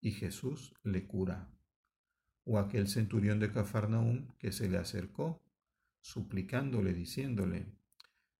y 0.00 0.12
Jesús 0.12 0.74
le 0.84 1.06
cura. 1.06 1.52
O 2.44 2.58
aquel 2.58 2.88
centurión 2.88 3.40
de 3.40 3.52
Cafarnaúm 3.52 4.28
que 4.38 4.52
se 4.52 4.70
le 4.70 4.78
acercó, 4.78 5.42
suplicándole, 6.00 6.94
diciéndole, 6.94 7.66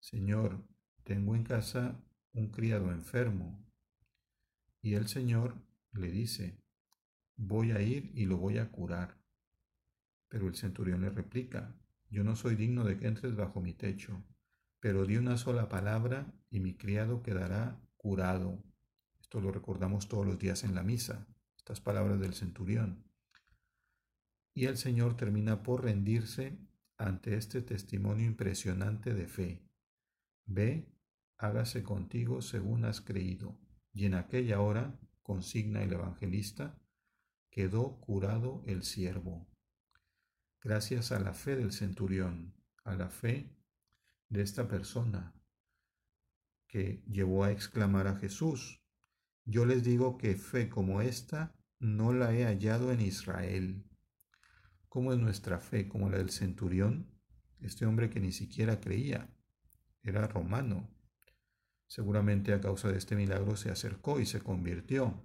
Señor, 0.01 0.67
tengo 1.05 1.37
en 1.37 1.45
casa 1.45 2.03
un 2.33 2.49
criado 2.49 2.91
enfermo. 2.91 3.63
Y 4.81 4.95
el 4.95 5.09
Señor 5.09 5.63
le 5.93 6.11
dice, 6.11 6.59
voy 7.37 7.73
a 7.73 7.83
ir 7.83 8.11
y 8.15 8.25
lo 8.25 8.39
voy 8.39 8.57
a 8.57 8.71
curar. 8.71 9.18
Pero 10.29 10.47
el 10.47 10.55
centurión 10.55 11.01
le 11.01 11.11
replica, 11.11 11.75
yo 12.11 12.25
no 12.25 12.37
soy 12.37 12.55
digno 12.55 12.85
de 12.85 12.97
que 12.97 13.07
entres 13.07 13.37
bajo 13.37 13.61
mi 13.61 13.75
techo, 13.75 14.25
pero 14.81 15.05
di 15.05 15.17
una 15.17 15.37
sola 15.37 15.69
palabra 15.69 16.33
y 16.51 16.61
mi 16.61 16.75
criado 16.77 17.23
quedará 17.23 17.81
curado. 17.97 18.63
Esto 19.21 19.41
lo 19.41 19.51
recordamos 19.51 20.09
todos 20.09 20.27
los 20.27 20.39
días 20.39 20.65
en 20.65 20.75
la 20.75 20.83
misa, 20.83 21.27
estas 21.57 21.81
palabras 21.81 22.21
del 22.21 22.35
centurión. 22.35 23.05
Y 24.55 24.67
el 24.67 24.77
Señor 24.77 25.17
termina 25.17 25.63
por 25.63 25.85
rendirse 25.85 26.59
ante 26.97 27.37
este 27.37 27.63
testimonio 27.63 28.27
impresionante 28.27 29.15
de 29.15 29.27
fe. 29.27 29.63
Ve, 30.47 30.89
hágase 31.37 31.83
contigo 31.83 32.43
según 32.43 32.85
has 32.85 33.01
creído. 33.01 33.61
Y 33.93 34.07
en 34.07 34.15
aquella 34.15 34.61
hora, 34.61 34.99
consigna 35.23 35.83
el 35.83 35.93
evangelista, 35.93 36.79
quedó 37.51 38.01
curado 38.01 38.63
el 38.67 38.83
siervo 38.83 39.47
gracias 40.61 41.13
a 41.13 41.21
la 41.21 41.35
fe 41.35 41.57
del 41.57 41.73
centurión, 41.73 42.55
a 42.85 42.95
la 42.95 43.09
fe 43.09 43.57
de 44.29 44.43
esta 44.43 44.69
persona 44.69 45.35
que 46.67 47.03
llevó 47.09 47.45
a 47.45 47.53
exclamar 47.53 48.07
a 48.07 48.17
Jesús, 48.17 48.83
yo 49.45 49.65
les 49.65 49.83
digo 49.83 50.19
que 50.19 50.37
fe 50.37 50.69
como 50.69 51.01
esta 51.01 51.57
no 51.79 52.13
la 52.13 52.35
he 52.35 52.45
hallado 52.45 52.93
en 52.93 53.01
Israel. 53.01 53.85
¿Cómo 54.89 55.13
es 55.13 55.19
nuestra 55.19 55.59
fe 55.59 55.89
como 55.89 56.11
la 56.11 56.19
del 56.19 56.31
centurión? 56.31 57.19
Este 57.61 57.87
hombre 57.87 58.11
que 58.11 58.21
ni 58.21 58.33
siquiera 58.33 58.81
creía, 58.81 59.35
era 60.03 60.27
romano. 60.27 60.91
Seguramente 61.87 62.53
a 62.53 62.61
causa 62.61 62.91
de 62.91 62.99
este 62.99 63.17
milagro 63.17 63.57
se 63.57 63.71
acercó 63.71 64.21
y 64.21 64.27
se 64.27 64.41
convirtió. 64.41 65.25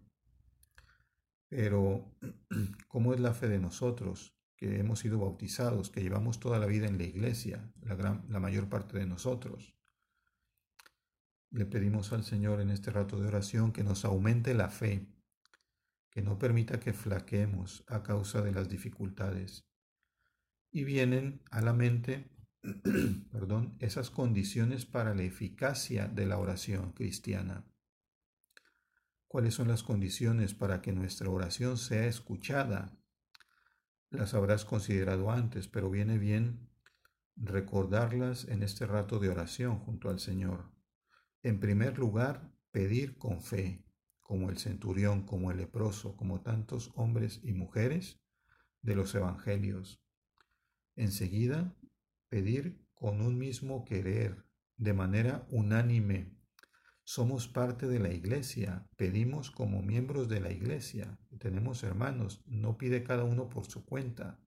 Pero, 1.49 2.15
¿cómo 2.87 3.13
es 3.13 3.19
la 3.19 3.33
fe 3.33 3.47
de 3.47 3.59
nosotros? 3.59 4.32
Que 4.55 4.79
hemos 4.79 4.99
sido 4.99 5.19
bautizados, 5.19 5.89
que 5.89 6.01
llevamos 6.01 6.39
toda 6.39 6.59
la 6.59 6.65
vida 6.65 6.87
en 6.87 6.97
la 6.97 7.03
iglesia, 7.03 7.71
la, 7.81 7.95
gran, 7.95 8.25
la 8.29 8.39
mayor 8.39 8.69
parte 8.69 8.97
de 8.97 9.05
nosotros. 9.05 9.75
Le 11.49 11.65
pedimos 11.65 12.13
al 12.13 12.23
Señor 12.23 12.61
en 12.61 12.69
este 12.69 12.91
rato 12.91 13.19
de 13.19 13.27
oración 13.27 13.71
que 13.71 13.83
nos 13.83 14.05
aumente 14.05 14.53
la 14.53 14.69
fe, 14.69 15.07
que 16.09 16.21
no 16.21 16.37
permita 16.37 16.79
que 16.79 16.93
flaquemos 16.93 17.83
a 17.87 18.03
causa 18.03 18.41
de 18.41 18.51
las 18.51 18.69
dificultades. 18.69 19.67
Y 20.71 20.83
vienen 20.83 21.41
a 21.51 21.61
la 21.61 21.73
mente, 21.73 22.31
perdón, 23.31 23.75
esas 23.79 24.09
condiciones 24.09 24.85
para 24.85 25.13
la 25.13 25.23
eficacia 25.23 26.07
de 26.07 26.25
la 26.25 26.37
oración 26.37 26.93
cristiana. 26.93 27.65
¿Cuáles 29.27 29.55
son 29.55 29.67
las 29.67 29.83
condiciones 29.83 30.53
para 30.53 30.81
que 30.81 30.91
nuestra 30.91 31.29
oración 31.29 31.77
sea 31.77 32.05
escuchada 32.05 33.02
las 34.13 34.33
habrás 34.33 34.63
considerado 34.63 35.31
antes, 35.31 35.67
pero 35.67 35.89
viene 35.89 36.17
bien 36.17 36.69
recordarlas 37.35 38.47
en 38.47 38.63
este 38.63 38.85
rato 38.85 39.19
de 39.19 39.29
oración 39.29 39.79
junto 39.79 40.09
al 40.09 40.19
Señor. 40.19 40.71
En 41.41 41.59
primer 41.59 41.97
lugar, 41.97 42.53
pedir 42.71 43.17
con 43.17 43.41
fe, 43.41 43.85
como 44.21 44.49
el 44.49 44.57
centurión, 44.57 45.25
como 45.25 45.51
el 45.51 45.57
leproso, 45.57 46.15
como 46.15 46.41
tantos 46.41 46.91
hombres 46.95 47.41
y 47.43 47.53
mujeres 47.53 48.21
de 48.81 48.95
los 48.95 49.13
evangelios. 49.15 50.01
Enseguida, 50.95 51.75
pedir 52.29 52.85
con 52.93 53.19
un 53.19 53.37
mismo 53.37 53.83
querer, 53.83 54.45
de 54.77 54.93
manera 54.93 55.45
unánime, 55.49 56.32
somos 57.03 57.47
parte 57.47 57.87
de 57.87 57.99
la 57.99 58.13
iglesia, 58.13 58.87
pedimos 58.95 59.51
como 59.51 59.81
miembros 59.81 60.29
de 60.29 60.39
la 60.39 60.51
iglesia, 60.51 61.19
tenemos 61.39 61.83
hermanos, 61.83 62.41
no 62.45 62.77
pide 62.77 63.03
cada 63.03 63.23
uno 63.23 63.49
por 63.49 63.65
su 63.65 63.85
cuenta, 63.85 64.39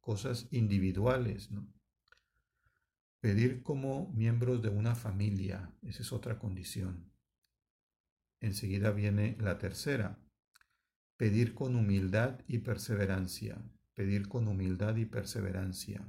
cosas 0.00 0.48
individuales. 0.52 1.50
Pedir 3.20 3.62
como 3.62 4.12
miembros 4.12 4.62
de 4.62 4.68
una 4.68 4.94
familia, 4.94 5.74
esa 5.82 6.02
es 6.02 6.12
otra 6.12 6.38
condición. 6.38 7.12
Enseguida 8.40 8.92
viene 8.92 9.36
la 9.40 9.58
tercera, 9.58 10.22
pedir 11.16 11.54
con 11.54 11.74
humildad 11.74 12.40
y 12.46 12.58
perseverancia, 12.58 13.60
pedir 13.94 14.28
con 14.28 14.46
humildad 14.46 14.94
y 14.94 15.04
perseverancia. 15.04 16.08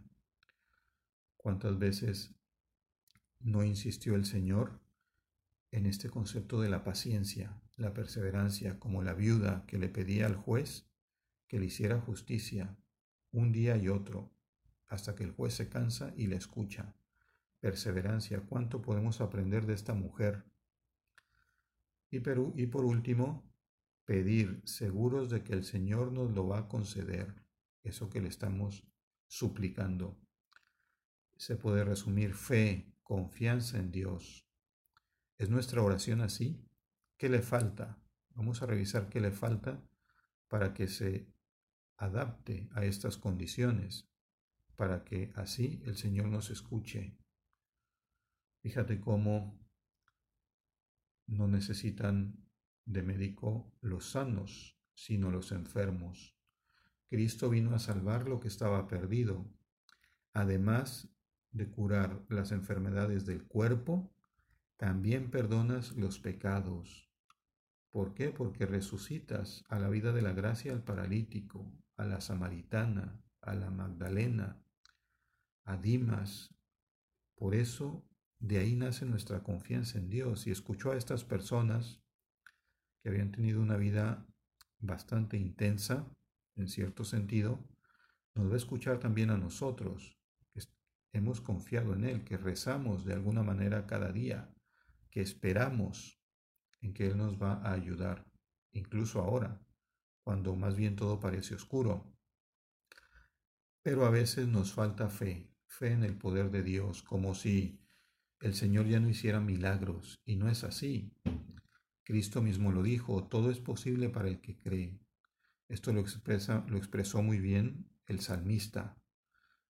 ¿Cuántas 1.36 1.80
veces 1.80 2.36
no 3.40 3.64
insistió 3.64 4.14
el 4.14 4.26
Señor 4.26 4.80
en 5.72 5.86
este 5.86 6.10
concepto 6.10 6.62
de 6.62 6.70
la 6.70 6.84
paciencia, 6.84 7.62
la 7.78 7.94
perseverancia, 7.94 8.80
como 8.80 9.04
la 9.04 9.14
viuda 9.14 9.66
que 9.68 9.78
le 9.78 9.90
pedía 9.90 10.26
al 10.26 10.36
juez 10.36 10.90
que 11.48 11.60
le 11.60 11.66
hiciera 11.66 12.00
justicia 12.00 12.78
un 13.32 13.52
día 13.52 13.76
y 13.76 13.90
otro, 13.90 14.32
hasta 14.88 15.16
que 15.16 15.24
el 15.24 15.32
juez 15.32 15.56
se 15.56 15.68
cansa 15.68 16.14
y 16.16 16.28
le 16.28 16.36
escucha. 16.36 16.96
Perseverancia, 17.60 18.42
¿cuánto 18.42 18.82
podemos 18.82 19.20
aprender 19.20 19.66
de 19.66 19.74
esta 19.74 19.94
mujer? 19.94 20.46
Y, 22.12 22.18
y 22.18 22.68
por 22.68 22.86
último, 22.86 23.52
pedir, 24.06 24.62
seguros 24.66 25.30
de 25.30 25.44
que 25.44 25.54
el 25.54 25.64
Señor 25.64 26.12
nos 26.12 26.32
lo 26.32 26.48
va 26.48 26.60
a 26.60 26.68
conceder, 26.68 27.36
eso 27.84 28.10
que 28.10 28.22
le 28.22 28.30
estamos 28.30 28.88
suplicando. 29.28 30.20
Se 31.38 31.56
puede 31.56 31.84
resumir 31.84 32.34
fe, 32.34 32.94
confianza 33.04 33.78
en 33.78 33.92
Dios, 33.92 34.49
¿Es 35.40 35.50
nuestra 35.50 35.82
oración 35.82 36.20
así? 36.20 36.62
¿Qué 37.18 37.30
le 37.30 37.42
falta? 37.42 37.98
Vamos 38.32 38.62
a 38.62 38.66
revisar 38.66 39.08
qué 39.08 39.22
le 39.22 39.32
falta 39.32 39.82
para 40.50 40.74
que 40.74 40.90
se 40.90 41.34
adapte 41.96 42.68
a 42.74 42.84
estas 42.84 43.16
condiciones, 43.16 44.12
para 44.76 45.06
que 45.06 45.32
así 45.36 45.82
el 45.86 45.96
Señor 45.96 46.26
nos 46.28 46.50
escuche. 46.50 47.18
Fíjate 48.60 49.00
cómo 49.00 49.66
no 51.26 51.48
necesitan 51.48 52.46
de 52.84 53.02
médico 53.02 53.74
los 53.80 54.12
sanos, 54.12 54.78
sino 54.94 55.32
los 55.32 55.54
enfermos. 55.54 56.38
Cristo 57.08 57.50
vino 57.50 57.74
a 57.74 57.80
salvar 57.80 58.28
lo 58.28 58.42
que 58.42 58.50
estaba 58.50 58.88
perdido, 58.88 59.50
además 60.34 61.16
de 61.52 61.72
curar 61.72 62.26
las 62.28 62.52
enfermedades 62.52 63.26
del 63.26 63.48
cuerpo, 63.48 64.14
también 64.80 65.30
perdonas 65.30 65.92
los 65.98 66.20
pecados. 66.20 67.12
¿Por 67.92 68.14
qué? 68.14 68.30
Porque 68.30 68.66
resucitas 68.66 69.66
a 69.68 69.78
la 69.78 69.90
vida 69.90 70.14
de 70.14 70.22
la 70.22 70.32
gracia 70.32 70.72
al 70.72 70.86
paralítico, 70.86 71.70
a 71.98 72.06
la 72.06 72.22
samaritana, 72.22 73.22
a 73.42 73.56
la 73.56 73.72
Magdalena, 73.72 74.64
a 75.66 75.76
Dimas. 75.76 76.56
Por 77.36 77.56
eso, 77.56 78.08
de 78.40 78.60
ahí 78.60 78.74
nace 78.74 79.06
nuestra 79.06 79.44
confianza 79.44 79.98
en 79.98 80.10
Dios. 80.10 80.48
Y 80.48 80.52
escuchó 80.52 80.94
a 80.94 80.98
estas 80.98 81.26
personas 81.26 82.02
que 83.04 83.10
habían 83.10 83.34
tenido 83.34 83.62
una 83.62 83.76
vida 83.76 84.26
bastante 84.80 85.36
intensa, 85.36 86.10
en 86.56 86.70
cierto 86.70 87.04
sentido, 87.04 87.60
nos 88.34 88.50
va 88.50 88.54
a 88.54 88.58
escuchar 88.58 89.00
también 89.00 89.30
a 89.30 89.38
nosotros, 89.38 90.18
que 90.54 90.62
hemos 91.12 91.42
confiado 91.42 91.94
en 91.96 92.06
Él, 92.06 92.24
que 92.24 92.38
rezamos 92.38 93.04
de 93.04 93.12
alguna 93.12 93.44
manera 93.44 93.86
cada 93.86 94.14
día, 94.14 94.54
que 95.10 95.22
esperamos 95.22 96.20
en 96.82 96.94
que 96.94 97.08
Él 97.08 97.18
nos 97.18 97.42
va 97.42 97.54
a 97.64 97.74
ayudar, 97.74 98.26
incluso 98.72 99.20
ahora, 99.22 99.62
cuando 100.24 100.56
más 100.56 100.76
bien 100.76 100.96
todo 100.96 101.20
parece 101.20 101.56
oscuro. 101.56 102.16
Pero 103.82 104.06
a 104.06 104.10
veces 104.10 104.48
nos 104.48 104.74
falta 104.74 105.10
fe, 105.10 105.52
fe 105.68 105.92
en 105.92 106.04
el 106.04 106.18
poder 106.18 106.52
de 106.52 106.64
Dios, 106.64 107.04
como 107.04 107.34
si 107.34 107.80
el 108.40 108.54
Señor 108.54 108.88
ya 108.88 109.00
no 109.00 109.10
hiciera 109.10 109.40
milagros, 109.40 110.22
y 110.26 110.36
no 110.36 110.50
es 110.50 110.64
así. 110.64 111.14
Cristo 112.04 112.42
mismo 112.42 112.72
lo 112.72 112.84
dijo, 112.84 113.28
todo 113.28 113.52
es 113.52 113.60
posible 113.60 114.10
para 114.10 114.30
el 114.30 114.42
que 114.42 114.58
cree. 114.58 115.00
Esto 115.68 115.94
lo, 115.94 116.00
expresa, 116.00 116.66
lo 116.68 116.78
expresó 116.78 117.22
muy 117.22 117.40
bien 117.40 117.88
el 118.08 118.22
salmista, 118.22 118.98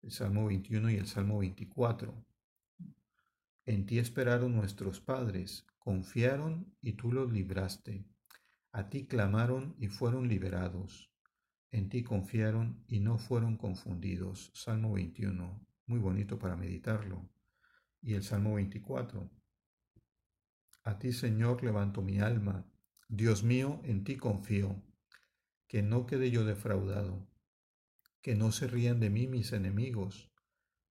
el 0.03 0.11
Salmo 0.11 0.46
21 0.46 0.90
y 0.90 0.96
el 0.96 1.07
Salmo 1.07 1.38
24. 1.38 2.27
En 3.68 3.85
ti 3.85 3.98
esperaron 3.98 4.55
nuestros 4.55 5.00
padres, 5.00 5.66
confiaron 5.81 6.72
y 6.81 6.92
tú 6.92 7.11
los 7.11 7.33
libraste. 7.33 8.07
A 8.70 8.88
ti 8.88 9.09
clamaron 9.09 9.74
y 9.81 9.88
fueron 9.88 10.29
liberados. 10.29 11.12
En 11.72 11.88
ti 11.88 12.05
confiaron 12.05 12.85
y 12.87 13.00
no 13.00 13.18
fueron 13.18 13.57
confundidos. 13.57 14.52
Salmo 14.55 14.92
21, 14.92 15.66
muy 15.87 15.98
bonito 15.98 16.38
para 16.38 16.57
meditarlo. 16.57 17.29
Y 18.00 18.14
el 18.14 18.22
Salmo 18.22 18.55
24. 18.55 19.29
A 20.85 20.98
ti, 21.00 21.12
Señor, 21.12 21.64
levanto 21.64 22.02
mi 22.02 22.20
alma. 22.20 22.70
Dios 23.09 23.42
mío, 23.42 23.81
en 23.83 24.05
ti 24.05 24.16
confío. 24.16 24.81
Que 25.66 25.83
no 25.83 26.07
quede 26.07 26.31
yo 26.31 26.44
defraudado. 26.44 27.29
Que 28.22 28.37
no 28.37 28.52
se 28.52 28.68
rían 28.68 29.00
de 29.00 29.11
mí 29.11 29.26
mis 29.26 29.52
enemigos, 29.52 30.31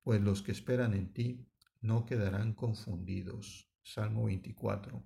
pues 0.02 0.20
los 0.20 0.42
que 0.42 0.52
esperan 0.52 0.94
en 0.94 1.14
ti 1.14 1.48
no 1.86 2.06
quedarán 2.06 2.54
confundidos. 2.54 3.70
Salmo 3.84 4.26
24. 4.26 5.04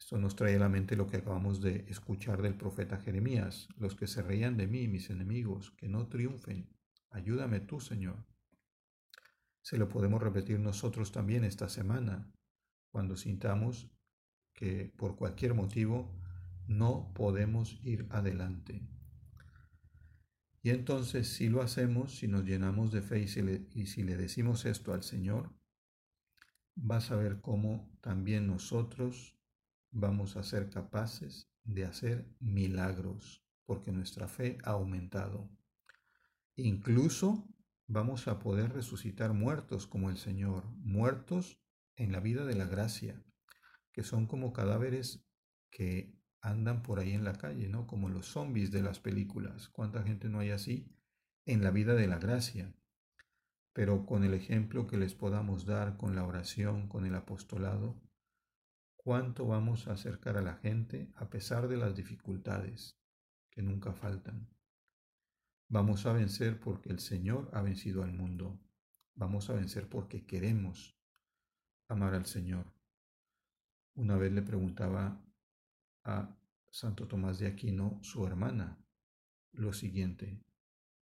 Esto 0.00 0.18
nos 0.18 0.34
trae 0.36 0.56
a 0.56 0.60
la 0.60 0.68
mente 0.68 0.96
lo 0.96 1.06
que 1.06 1.18
acabamos 1.18 1.60
de 1.60 1.84
escuchar 1.88 2.40
del 2.40 2.54
profeta 2.54 2.98
Jeremías. 2.98 3.68
Los 3.76 3.94
que 3.94 4.06
se 4.06 4.22
reían 4.22 4.56
de 4.56 4.66
mí, 4.66 4.88
mis 4.88 5.10
enemigos, 5.10 5.72
que 5.72 5.88
no 5.88 6.08
triunfen. 6.08 6.74
Ayúdame 7.10 7.60
tú, 7.60 7.80
Señor. 7.80 8.24
Se 9.60 9.76
lo 9.76 9.88
podemos 9.88 10.22
repetir 10.22 10.58
nosotros 10.58 11.12
también 11.12 11.44
esta 11.44 11.68
semana 11.68 12.32
cuando 12.90 13.16
sintamos 13.16 13.90
que 14.54 14.92
por 14.96 15.16
cualquier 15.16 15.52
motivo 15.52 16.18
no 16.66 17.12
podemos 17.12 17.78
ir 17.84 18.06
adelante. 18.10 18.88
Y 20.62 20.70
entonces 20.70 21.28
si 21.28 21.48
lo 21.48 21.62
hacemos, 21.62 22.16
si 22.16 22.28
nos 22.28 22.44
llenamos 22.44 22.92
de 22.92 23.02
fe 23.02 23.20
y 23.20 23.28
si, 23.28 23.42
le, 23.42 23.68
y 23.74 23.86
si 23.86 24.02
le 24.02 24.16
decimos 24.16 24.64
esto 24.64 24.92
al 24.92 25.02
Señor, 25.02 25.57
vas 26.80 27.10
a 27.10 27.16
ver 27.16 27.40
cómo 27.40 27.90
también 28.00 28.46
nosotros 28.46 29.36
vamos 29.90 30.36
a 30.36 30.44
ser 30.44 30.70
capaces 30.70 31.50
de 31.64 31.84
hacer 31.84 32.30
milagros, 32.38 33.44
porque 33.66 33.92
nuestra 33.92 34.28
fe 34.28 34.58
ha 34.64 34.70
aumentado. 34.70 35.50
Incluso 36.56 37.46
vamos 37.86 38.28
a 38.28 38.38
poder 38.38 38.72
resucitar 38.72 39.32
muertos 39.32 39.86
como 39.86 40.08
el 40.08 40.18
Señor, 40.18 40.64
muertos 40.76 41.60
en 41.96 42.12
la 42.12 42.20
vida 42.20 42.44
de 42.44 42.54
la 42.54 42.66
gracia, 42.66 43.22
que 43.92 44.02
son 44.02 44.26
como 44.26 44.52
cadáveres 44.52 45.26
que 45.70 46.16
andan 46.40 46.82
por 46.82 47.00
ahí 47.00 47.12
en 47.12 47.24
la 47.24 47.34
calle, 47.34 47.68
¿no? 47.68 47.86
Como 47.86 48.08
los 48.08 48.26
zombies 48.26 48.70
de 48.70 48.82
las 48.82 49.00
películas. 49.00 49.68
¿Cuánta 49.68 50.02
gente 50.04 50.28
no 50.28 50.38
hay 50.38 50.50
así 50.50 50.94
en 51.44 51.64
la 51.64 51.72
vida 51.72 51.94
de 51.94 52.06
la 52.06 52.18
gracia? 52.18 52.72
Pero 53.78 54.06
con 54.06 54.24
el 54.24 54.34
ejemplo 54.34 54.88
que 54.88 54.96
les 54.96 55.14
podamos 55.14 55.64
dar, 55.64 55.96
con 55.96 56.16
la 56.16 56.26
oración, 56.26 56.88
con 56.88 57.06
el 57.06 57.14
apostolado, 57.14 57.94
¿cuánto 58.96 59.46
vamos 59.46 59.86
a 59.86 59.92
acercar 59.92 60.36
a 60.36 60.42
la 60.42 60.56
gente 60.56 61.12
a 61.14 61.30
pesar 61.30 61.68
de 61.68 61.76
las 61.76 61.94
dificultades 61.94 62.98
que 63.52 63.62
nunca 63.62 63.92
faltan? 63.92 64.48
Vamos 65.68 66.06
a 66.06 66.12
vencer 66.12 66.58
porque 66.58 66.88
el 66.88 66.98
Señor 66.98 67.50
ha 67.52 67.62
vencido 67.62 68.02
al 68.02 68.12
mundo. 68.12 68.58
Vamos 69.14 69.48
a 69.48 69.52
vencer 69.52 69.88
porque 69.88 70.26
queremos 70.26 70.98
amar 71.86 72.14
al 72.14 72.26
Señor. 72.26 72.74
Una 73.94 74.16
vez 74.16 74.32
le 74.32 74.42
preguntaba 74.42 75.24
a 76.02 76.36
Santo 76.72 77.06
Tomás 77.06 77.38
de 77.38 77.46
Aquino, 77.46 78.00
su 78.02 78.26
hermana, 78.26 78.84
lo 79.52 79.72
siguiente, 79.72 80.42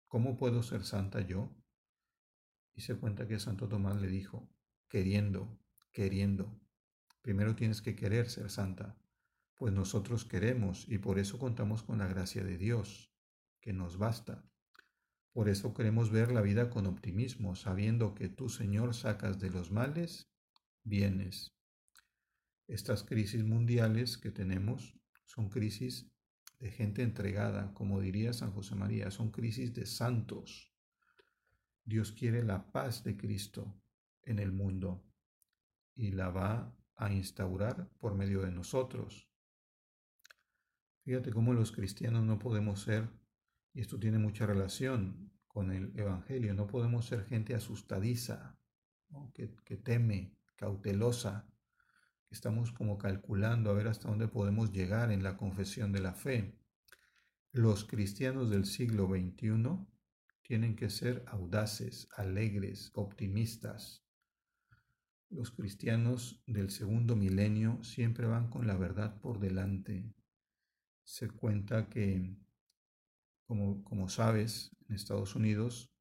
¿cómo 0.08 0.38
puedo 0.38 0.64
ser 0.64 0.86
santa 0.86 1.20
yo? 1.20 1.54
Y 2.74 2.82
se 2.82 2.96
cuenta 2.96 3.28
que 3.28 3.40
Santo 3.40 3.68
Tomás 3.68 4.02
le 4.02 4.08
dijo, 4.08 4.50
queriendo, 4.88 5.60
queriendo. 5.92 6.60
Primero 7.22 7.56
tienes 7.56 7.82
que 7.82 7.96
querer 7.96 8.30
ser 8.30 8.50
santa, 8.50 8.98
pues 9.56 9.74
nosotros 9.74 10.26
queremos 10.26 10.86
y 10.90 10.98
por 10.98 11.20
eso 11.20 11.40
contamos 11.40 11.84
con 11.84 12.00
la 12.00 12.08
gracia 12.08 12.44
de 12.44 12.58
Dios, 12.58 13.14
que 13.62 13.74
nos 13.74 13.98
basta. 13.98 14.44
Por 15.32 15.50
eso 15.50 15.74
queremos 15.74 16.12
ver 16.12 16.32
la 16.32 16.42
vida 16.42 16.70
con 16.70 16.86
optimismo, 16.86 17.56
sabiendo 17.56 18.14
que 18.14 18.30
tú, 18.30 18.50
Señor, 18.50 18.94
sacas 18.94 19.40
de 19.40 19.50
los 19.50 19.72
males 19.72 20.30
bienes. 20.84 21.56
Estas 22.68 23.04
crisis 23.04 23.44
mundiales 23.44 24.18
que 24.18 24.32
tenemos 24.32 24.96
son 25.26 25.50
crisis 25.50 26.12
de 26.60 26.72
gente 26.72 27.02
entregada, 27.04 27.74
como 27.74 28.00
diría 28.00 28.34
San 28.34 28.52
José 28.52 28.76
María, 28.76 29.12
son 29.12 29.32
crisis 29.32 29.74
de 29.74 29.86
santos. 29.86 30.73
Dios 31.86 32.12
quiere 32.12 32.44
la 32.44 32.72
paz 32.72 33.04
de 33.04 33.18
Cristo 33.18 33.82
en 34.24 34.40
el 34.40 34.52
mundo 34.52 35.04
y 35.96 36.12
la 36.12 36.30
va 36.30 36.76
a 36.96 37.12
instaurar 37.12 37.90
por 38.00 38.16
medio 38.16 38.42
de 38.42 38.52
nosotros. 38.52 39.30
Fíjate 41.04 41.32
cómo 41.32 41.54
los 41.54 41.72
cristianos 41.72 42.24
no 42.24 42.40
podemos 42.40 42.82
ser, 42.82 43.10
y 43.74 43.82
esto 43.82 44.00
tiene 44.00 44.20
mucha 44.20 44.46
relación 44.46 45.32
con 45.48 45.72
el 45.72 45.98
Evangelio, 46.00 46.54
no 46.54 46.68
podemos 46.68 47.06
ser 47.06 47.26
gente 47.26 47.54
asustadiza, 47.54 48.58
que, 49.34 49.54
que 49.66 49.76
teme, 49.76 50.38
cautelosa, 50.56 51.48
estamos 52.30 52.72
como 52.72 52.98
calculando 52.98 53.70
a 53.70 53.74
ver 53.74 53.88
hasta 53.88 54.08
dónde 54.08 54.28
podemos 54.28 54.72
llegar 54.72 55.12
en 55.12 55.22
la 55.22 55.36
confesión 55.36 55.92
de 55.92 56.00
la 56.00 56.14
fe. 56.14 56.58
Los 57.52 57.84
cristianos 57.84 58.50
del 58.50 58.66
siglo 58.66 59.08
XXI 59.08 59.86
tienen 60.44 60.76
que 60.76 60.90
ser 60.90 61.24
audaces, 61.28 62.08
alegres, 62.16 62.92
optimistas. 62.94 64.06
Los 65.30 65.52
cristianos 65.52 66.44
del 66.46 66.70
segundo 66.70 67.16
milenio 67.16 67.82
siempre 67.84 68.28
van 68.28 68.50
con 68.50 68.68
la 68.68 68.78
verdad 68.78 69.20
por 69.22 69.40
delante. 69.40 70.14
Se 71.06 71.30
cuenta 71.30 71.90
que, 71.90 72.38
como, 73.48 74.10
sabes, 74.10 74.76
en 74.88 74.96
Estados 74.96 75.36
Unidos 75.36 75.92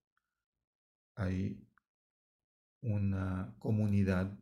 hay 1.15 1.67
una 2.81 3.55
comunidad 3.59 4.39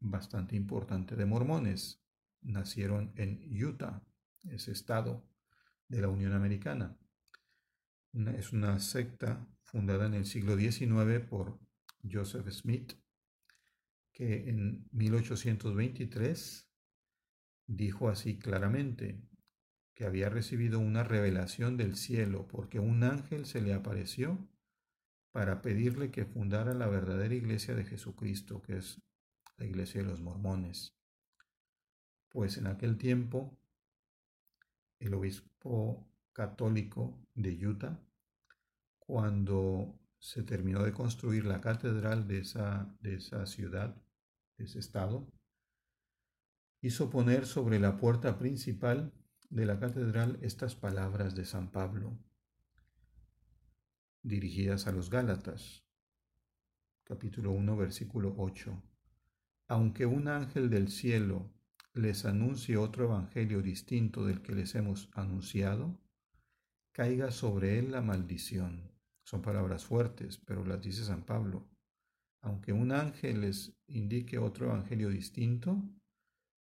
bastante 0.00 0.56
importante 0.56 1.14
de 1.14 1.26
mormones. 1.26 2.02
Nacieron 2.40 3.12
en 3.16 3.40
Utah, 3.64 4.02
ese 4.44 4.72
estado 4.72 5.24
de 5.88 6.00
la 6.00 6.08
Unión 6.08 6.32
Americana. 6.32 6.98
Es 8.36 8.52
una 8.52 8.78
secta 8.78 9.46
fundada 9.64 10.06
en 10.06 10.14
el 10.14 10.24
siglo 10.24 10.56
XIX 10.56 11.20
por 11.28 11.58
Joseph 12.08 12.48
Smith, 12.50 12.92
que 14.12 14.48
en 14.48 14.86
1823 14.92 16.70
dijo 17.66 18.08
así 18.08 18.38
claramente 18.38 19.20
que 19.94 20.04
había 20.04 20.28
recibido 20.28 20.78
una 20.78 21.02
revelación 21.02 21.76
del 21.76 21.96
cielo 21.96 22.46
porque 22.46 22.78
un 22.78 23.02
ángel 23.02 23.46
se 23.46 23.60
le 23.60 23.74
apareció 23.74 24.38
para 25.32 25.62
pedirle 25.62 26.12
que 26.12 26.24
fundara 26.24 26.74
la 26.74 26.86
verdadera 26.86 27.34
iglesia 27.34 27.74
de 27.74 27.84
Jesucristo, 27.84 28.62
que 28.62 28.76
es 28.76 29.02
la 29.56 29.66
iglesia 29.66 30.02
de 30.02 30.08
los 30.08 30.20
mormones. 30.20 30.96
Pues 32.28 32.56
en 32.58 32.68
aquel 32.68 32.96
tiempo, 32.96 33.58
el 35.00 35.14
obispo 35.14 36.08
católico 36.34 37.26
de 37.34 37.66
Utah, 37.66 37.98
cuando 38.98 39.98
se 40.18 40.42
terminó 40.42 40.82
de 40.82 40.92
construir 40.92 41.46
la 41.46 41.60
catedral 41.60 42.26
de 42.26 42.38
esa, 42.40 42.94
de 43.00 43.14
esa 43.14 43.46
ciudad, 43.46 43.96
de 44.58 44.64
ese 44.64 44.80
estado, 44.80 45.32
hizo 46.82 47.08
poner 47.08 47.46
sobre 47.46 47.78
la 47.78 47.96
puerta 47.96 48.38
principal 48.38 49.12
de 49.48 49.64
la 49.64 49.78
catedral 49.78 50.38
estas 50.42 50.74
palabras 50.74 51.34
de 51.34 51.44
San 51.44 51.70
Pablo, 51.70 52.18
dirigidas 54.22 54.86
a 54.86 54.92
los 54.92 55.10
Gálatas. 55.10 55.86
capítulo 57.04 57.52
1, 57.52 57.76
versículo 57.76 58.34
8. 58.38 58.82
Aunque 59.68 60.06
un 60.06 60.28
ángel 60.28 60.68
del 60.68 60.88
cielo 60.88 61.54
les 61.92 62.24
anuncie 62.24 62.76
otro 62.76 63.04
evangelio 63.04 63.62
distinto 63.62 64.24
del 64.24 64.42
que 64.42 64.54
les 64.54 64.74
hemos 64.74 65.10
anunciado, 65.14 66.03
caiga 66.94 67.32
sobre 67.32 67.78
él 67.80 67.90
la 67.90 68.00
maldición. 68.00 68.88
Son 69.24 69.42
palabras 69.42 69.84
fuertes, 69.84 70.38
pero 70.38 70.64
las 70.64 70.80
dice 70.80 71.04
San 71.04 71.24
Pablo. 71.24 71.68
Aunque 72.40 72.72
un 72.72 72.92
ángel 72.92 73.40
les 73.40 73.76
indique 73.88 74.38
otro 74.38 74.66
evangelio 74.66 75.08
distinto, 75.10 75.82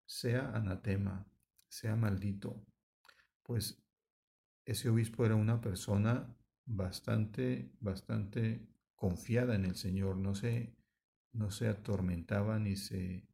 sea 0.06 0.52
anatema, 0.56 1.28
sea 1.67 1.98
maldito. 1.98 2.65
Pues 3.44 3.84
ese 4.63 4.89
obispo 4.89 5.26
era 5.26 5.36
una 5.36 5.60
persona 5.60 6.34
bastante, 6.65 7.76
bastante 7.82 8.70
confiada 8.96 9.56
en 9.56 9.65
el 9.65 9.76
Señor, 9.76 10.15
no 10.15 10.34
se, 10.34 10.78
no 11.34 11.52
se 11.52 11.67
atormentaba 11.67 12.58
ni 12.58 12.78
se 12.78 13.28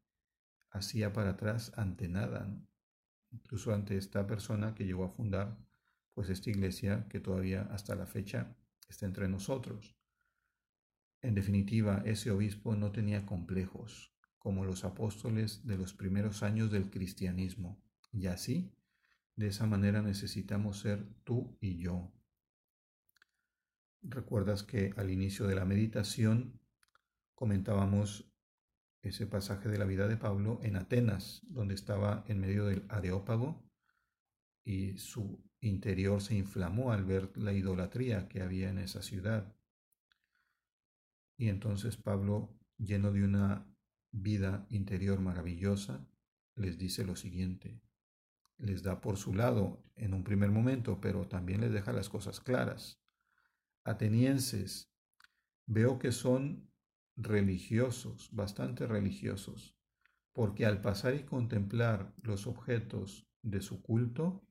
hacía 0.71 1.13
para 1.13 1.31
atrás 1.31 1.73
ante 1.75 2.07
nada, 2.07 2.49
incluso 3.29 3.71
ante 3.71 3.97
esta 3.97 4.25
persona 4.25 4.73
que 4.73 4.85
llegó 4.85 5.03
a 5.03 5.09
fundar 5.09 5.57
pues 6.17 6.31
esta 6.31 6.49
iglesia 6.49 7.05
que 7.09 7.19
todavía 7.19 7.67
hasta 7.69 7.93
la 7.93 8.07
fecha 8.07 8.57
está 8.89 9.05
entre 9.05 9.29
nosotros. 9.29 9.95
En 11.21 11.35
definitiva, 11.35 12.01
ese 12.07 12.31
obispo 12.31 12.75
no 12.75 12.91
tenía 12.91 13.23
complejos, 13.27 14.17
como 14.39 14.65
los 14.65 14.83
apóstoles 14.83 15.67
de 15.67 15.77
los 15.77 15.93
primeros 15.93 16.41
años 16.41 16.71
del 16.71 16.89
cristianismo. 16.89 17.79
Y 18.11 18.25
así, 18.25 18.73
de 19.35 19.49
esa 19.49 19.67
manera 19.67 20.01
necesitamos 20.01 20.79
ser 20.79 21.07
tú 21.23 21.55
y 21.61 21.77
yo. 21.77 22.11
Recuerdas 24.01 24.63
que 24.63 24.95
al 24.97 25.11
inicio 25.11 25.45
de 25.45 25.53
la 25.53 25.65
meditación 25.65 26.59
comentábamos 27.35 28.33
ese 29.03 29.27
pasaje 29.27 29.69
de 29.69 29.77
la 29.77 29.85
vida 29.85 30.07
de 30.07 30.17
Pablo 30.17 30.61
en 30.63 30.77
Atenas, 30.77 31.43
donde 31.43 31.75
estaba 31.75 32.25
en 32.27 32.39
medio 32.39 32.65
del 32.65 32.87
Areópago 32.89 33.69
y 34.63 34.97
su 34.97 35.45
interior 35.61 36.21
se 36.21 36.35
inflamó 36.35 36.91
al 36.91 37.03
ver 37.05 37.35
la 37.37 37.53
idolatría 37.53 38.27
que 38.27 38.41
había 38.41 38.69
en 38.69 38.79
esa 38.79 39.01
ciudad. 39.01 39.55
Y 41.37 41.49
entonces 41.49 41.97
Pablo, 41.97 42.57
lleno 42.77 43.11
de 43.11 43.23
una 43.23 43.65
vida 44.11 44.65
interior 44.69 45.19
maravillosa, 45.19 46.07
les 46.55 46.77
dice 46.77 47.05
lo 47.05 47.15
siguiente. 47.15 47.81
Les 48.57 48.81
da 48.81 49.01
por 49.01 49.17
su 49.17 49.33
lado 49.33 49.83
en 49.95 50.13
un 50.13 50.23
primer 50.23 50.51
momento, 50.51 50.99
pero 50.99 51.27
también 51.27 51.61
les 51.61 51.71
deja 51.71 51.93
las 51.93 52.09
cosas 52.09 52.39
claras. 52.39 52.99
Atenienses, 53.83 54.91
veo 55.67 55.99
que 55.99 56.11
son 56.11 56.71
religiosos, 57.15 58.29
bastante 58.31 58.87
religiosos, 58.87 59.75
porque 60.33 60.65
al 60.65 60.81
pasar 60.81 61.15
y 61.15 61.23
contemplar 61.23 62.13
los 62.21 62.47
objetos 62.47 63.27
de 63.41 63.61
su 63.61 63.81
culto, 63.81 64.46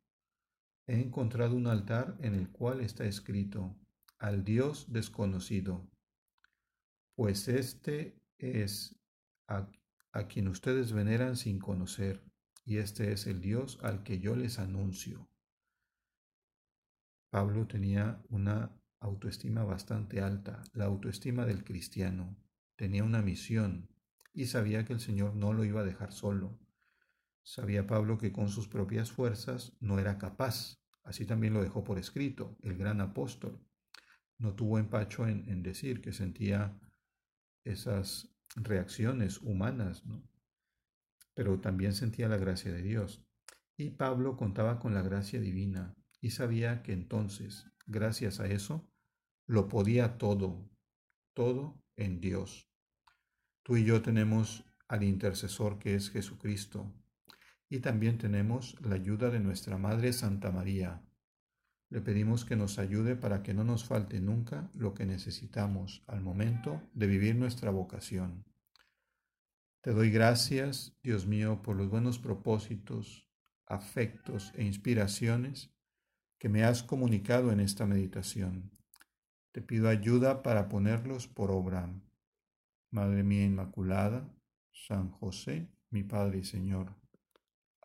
he 0.86 1.00
encontrado 1.00 1.56
un 1.56 1.66
altar 1.66 2.16
en 2.20 2.34
el 2.34 2.50
cual 2.50 2.80
está 2.80 3.04
escrito, 3.04 3.76
al 4.18 4.44
Dios 4.44 4.92
desconocido, 4.92 5.90
pues 7.14 7.48
este 7.48 8.20
es 8.38 8.96
a, 9.48 9.68
quien 10.28 10.48
ustedes 10.48 10.92
veneran 10.92 11.36
sin 11.36 11.58
conocer, 11.58 12.24
y 12.64 12.78
este 12.78 13.12
es 13.12 13.26
el 13.26 13.40
Dios 13.40 13.78
al 13.82 14.02
que 14.02 14.18
yo 14.18 14.34
les 14.34 14.58
anuncio. 14.58 15.28
Pablo 17.30 17.66
tenía 17.66 18.22
una 18.28 18.80
autoestima 19.00 19.62
bastante 19.64 20.20
alta, 20.20 20.62
la 20.72 20.86
autoestima 20.86 21.44
del 21.44 21.64
cristiano. 21.64 22.36
Tenía 22.76 23.04
una 23.04 23.22
misión 23.22 23.88
y 24.32 24.46
sabía 24.46 24.84
que 24.84 24.92
el 24.92 25.00
Señor 25.00 25.34
no 25.34 25.52
lo 25.52 25.64
iba 25.64 25.80
a 25.80 25.84
dejar 25.84 26.12
solo. 26.12 26.58
Sabía 27.46 27.86
Pablo 27.86 28.18
que 28.18 28.32
con 28.32 28.48
sus 28.48 28.66
propias 28.66 29.12
fuerzas 29.12 29.76
no 29.78 30.00
era 30.00 30.18
capaz. 30.18 30.80
Así 31.04 31.26
también 31.26 31.54
lo 31.54 31.62
dejó 31.62 31.84
por 31.84 31.96
escrito 31.96 32.58
el 32.60 32.76
gran 32.76 33.00
apóstol. 33.00 33.64
No 34.36 34.56
tuvo 34.56 34.80
empacho 34.80 35.28
en, 35.28 35.62
decir 35.62 36.02
que 36.02 36.12
sentía 36.12 36.76
esas 37.62 38.36
reacciones 38.56 39.40
humanas, 39.42 40.04
¿no? 40.04 40.28
pero 41.34 41.60
también 41.60 41.92
sentía 41.92 42.28
la 42.28 42.36
gracia 42.36 42.72
de 42.72 42.82
Dios. 42.82 43.24
Y 43.76 43.90
Pablo 43.90 44.36
contaba 44.36 44.80
con 44.80 44.92
la 44.92 45.02
gracia 45.02 45.38
divina 45.38 45.94
y 46.20 46.30
sabía 46.30 46.82
que 46.82 46.94
entonces, 46.94 47.70
gracias 47.86 48.40
a 48.40 48.48
eso, 48.48 48.90
lo 49.46 49.68
podía 49.68 50.18
todo, 50.18 50.68
todo 51.32 51.80
en 51.94 52.20
Dios. 52.20 52.68
Tú 53.62 53.76
y 53.76 53.84
yo 53.84 54.02
tenemos 54.02 54.64
al 54.88 55.04
intercesor 55.04 55.78
que 55.78 55.94
es 55.94 56.10
Jesucristo, 56.10 56.92
y 57.68 57.80
también 57.80 58.18
tenemos 58.18 58.76
la 58.80 58.94
ayuda 58.94 59.30
de 59.30 59.40
nuestra 59.40 59.76
Madre 59.76 60.12
Santa 60.12 60.52
María. 60.52 61.02
Le 61.88 62.00
pedimos 62.00 62.44
que 62.44 62.56
nos 62.56 62.78
ayude 62.78 63.16
para 63.16 63.42
que 63.42 63.54
no 63.54 63.64
nos 63.64 63.84
falte 63.84 64.20
nunca 64.20 64.70
lo 64.74 64.94
que 64.94 65.06
necesitamos 65.06 66.04
al 66.06 66.20
momento 66.20 66.82
de 66.94 67.06
vivir 67.06 67.36
nuestra 67.36 67.70
vocación. 67.70 68.44
Te 69.80 69.92
doy 69.92 70.10
gracias, 70.10 70.96
Dios 71.02 71.26
mío, 71.26 71.62
por 71.62 71.76
los 71.76 71.88
buenos 71.88 72.18
propósitos, 72.18 73.28
afectos 73.66 74.52
e 74.56 74.64
inspiraciones 74.64 75.72
que 76.38 76.48
me 76.48 76.64
has 76.64 76.82
comunicado 76.82 77.52
en 77.52 77.60
esta 77.60 77.86
meditación. 77.86 78.72
Te 79.52 79.62
pido 79.62 79.88
ayuda 79.88 80.42
para 80.42 80.68
ponerlos 80.68 81.28
por 81.28 81.50
obra. 81.50 81.88
Madre 82.90 83.22
mía 83.22 83.44
Inmaculada, 83.44 84.28
San 84.72 85.10
José, 85.10 85.68
mi 85.90 86.02
Padre 86.02 86.38
y 86.38 86.44
Señor 86.44 87.05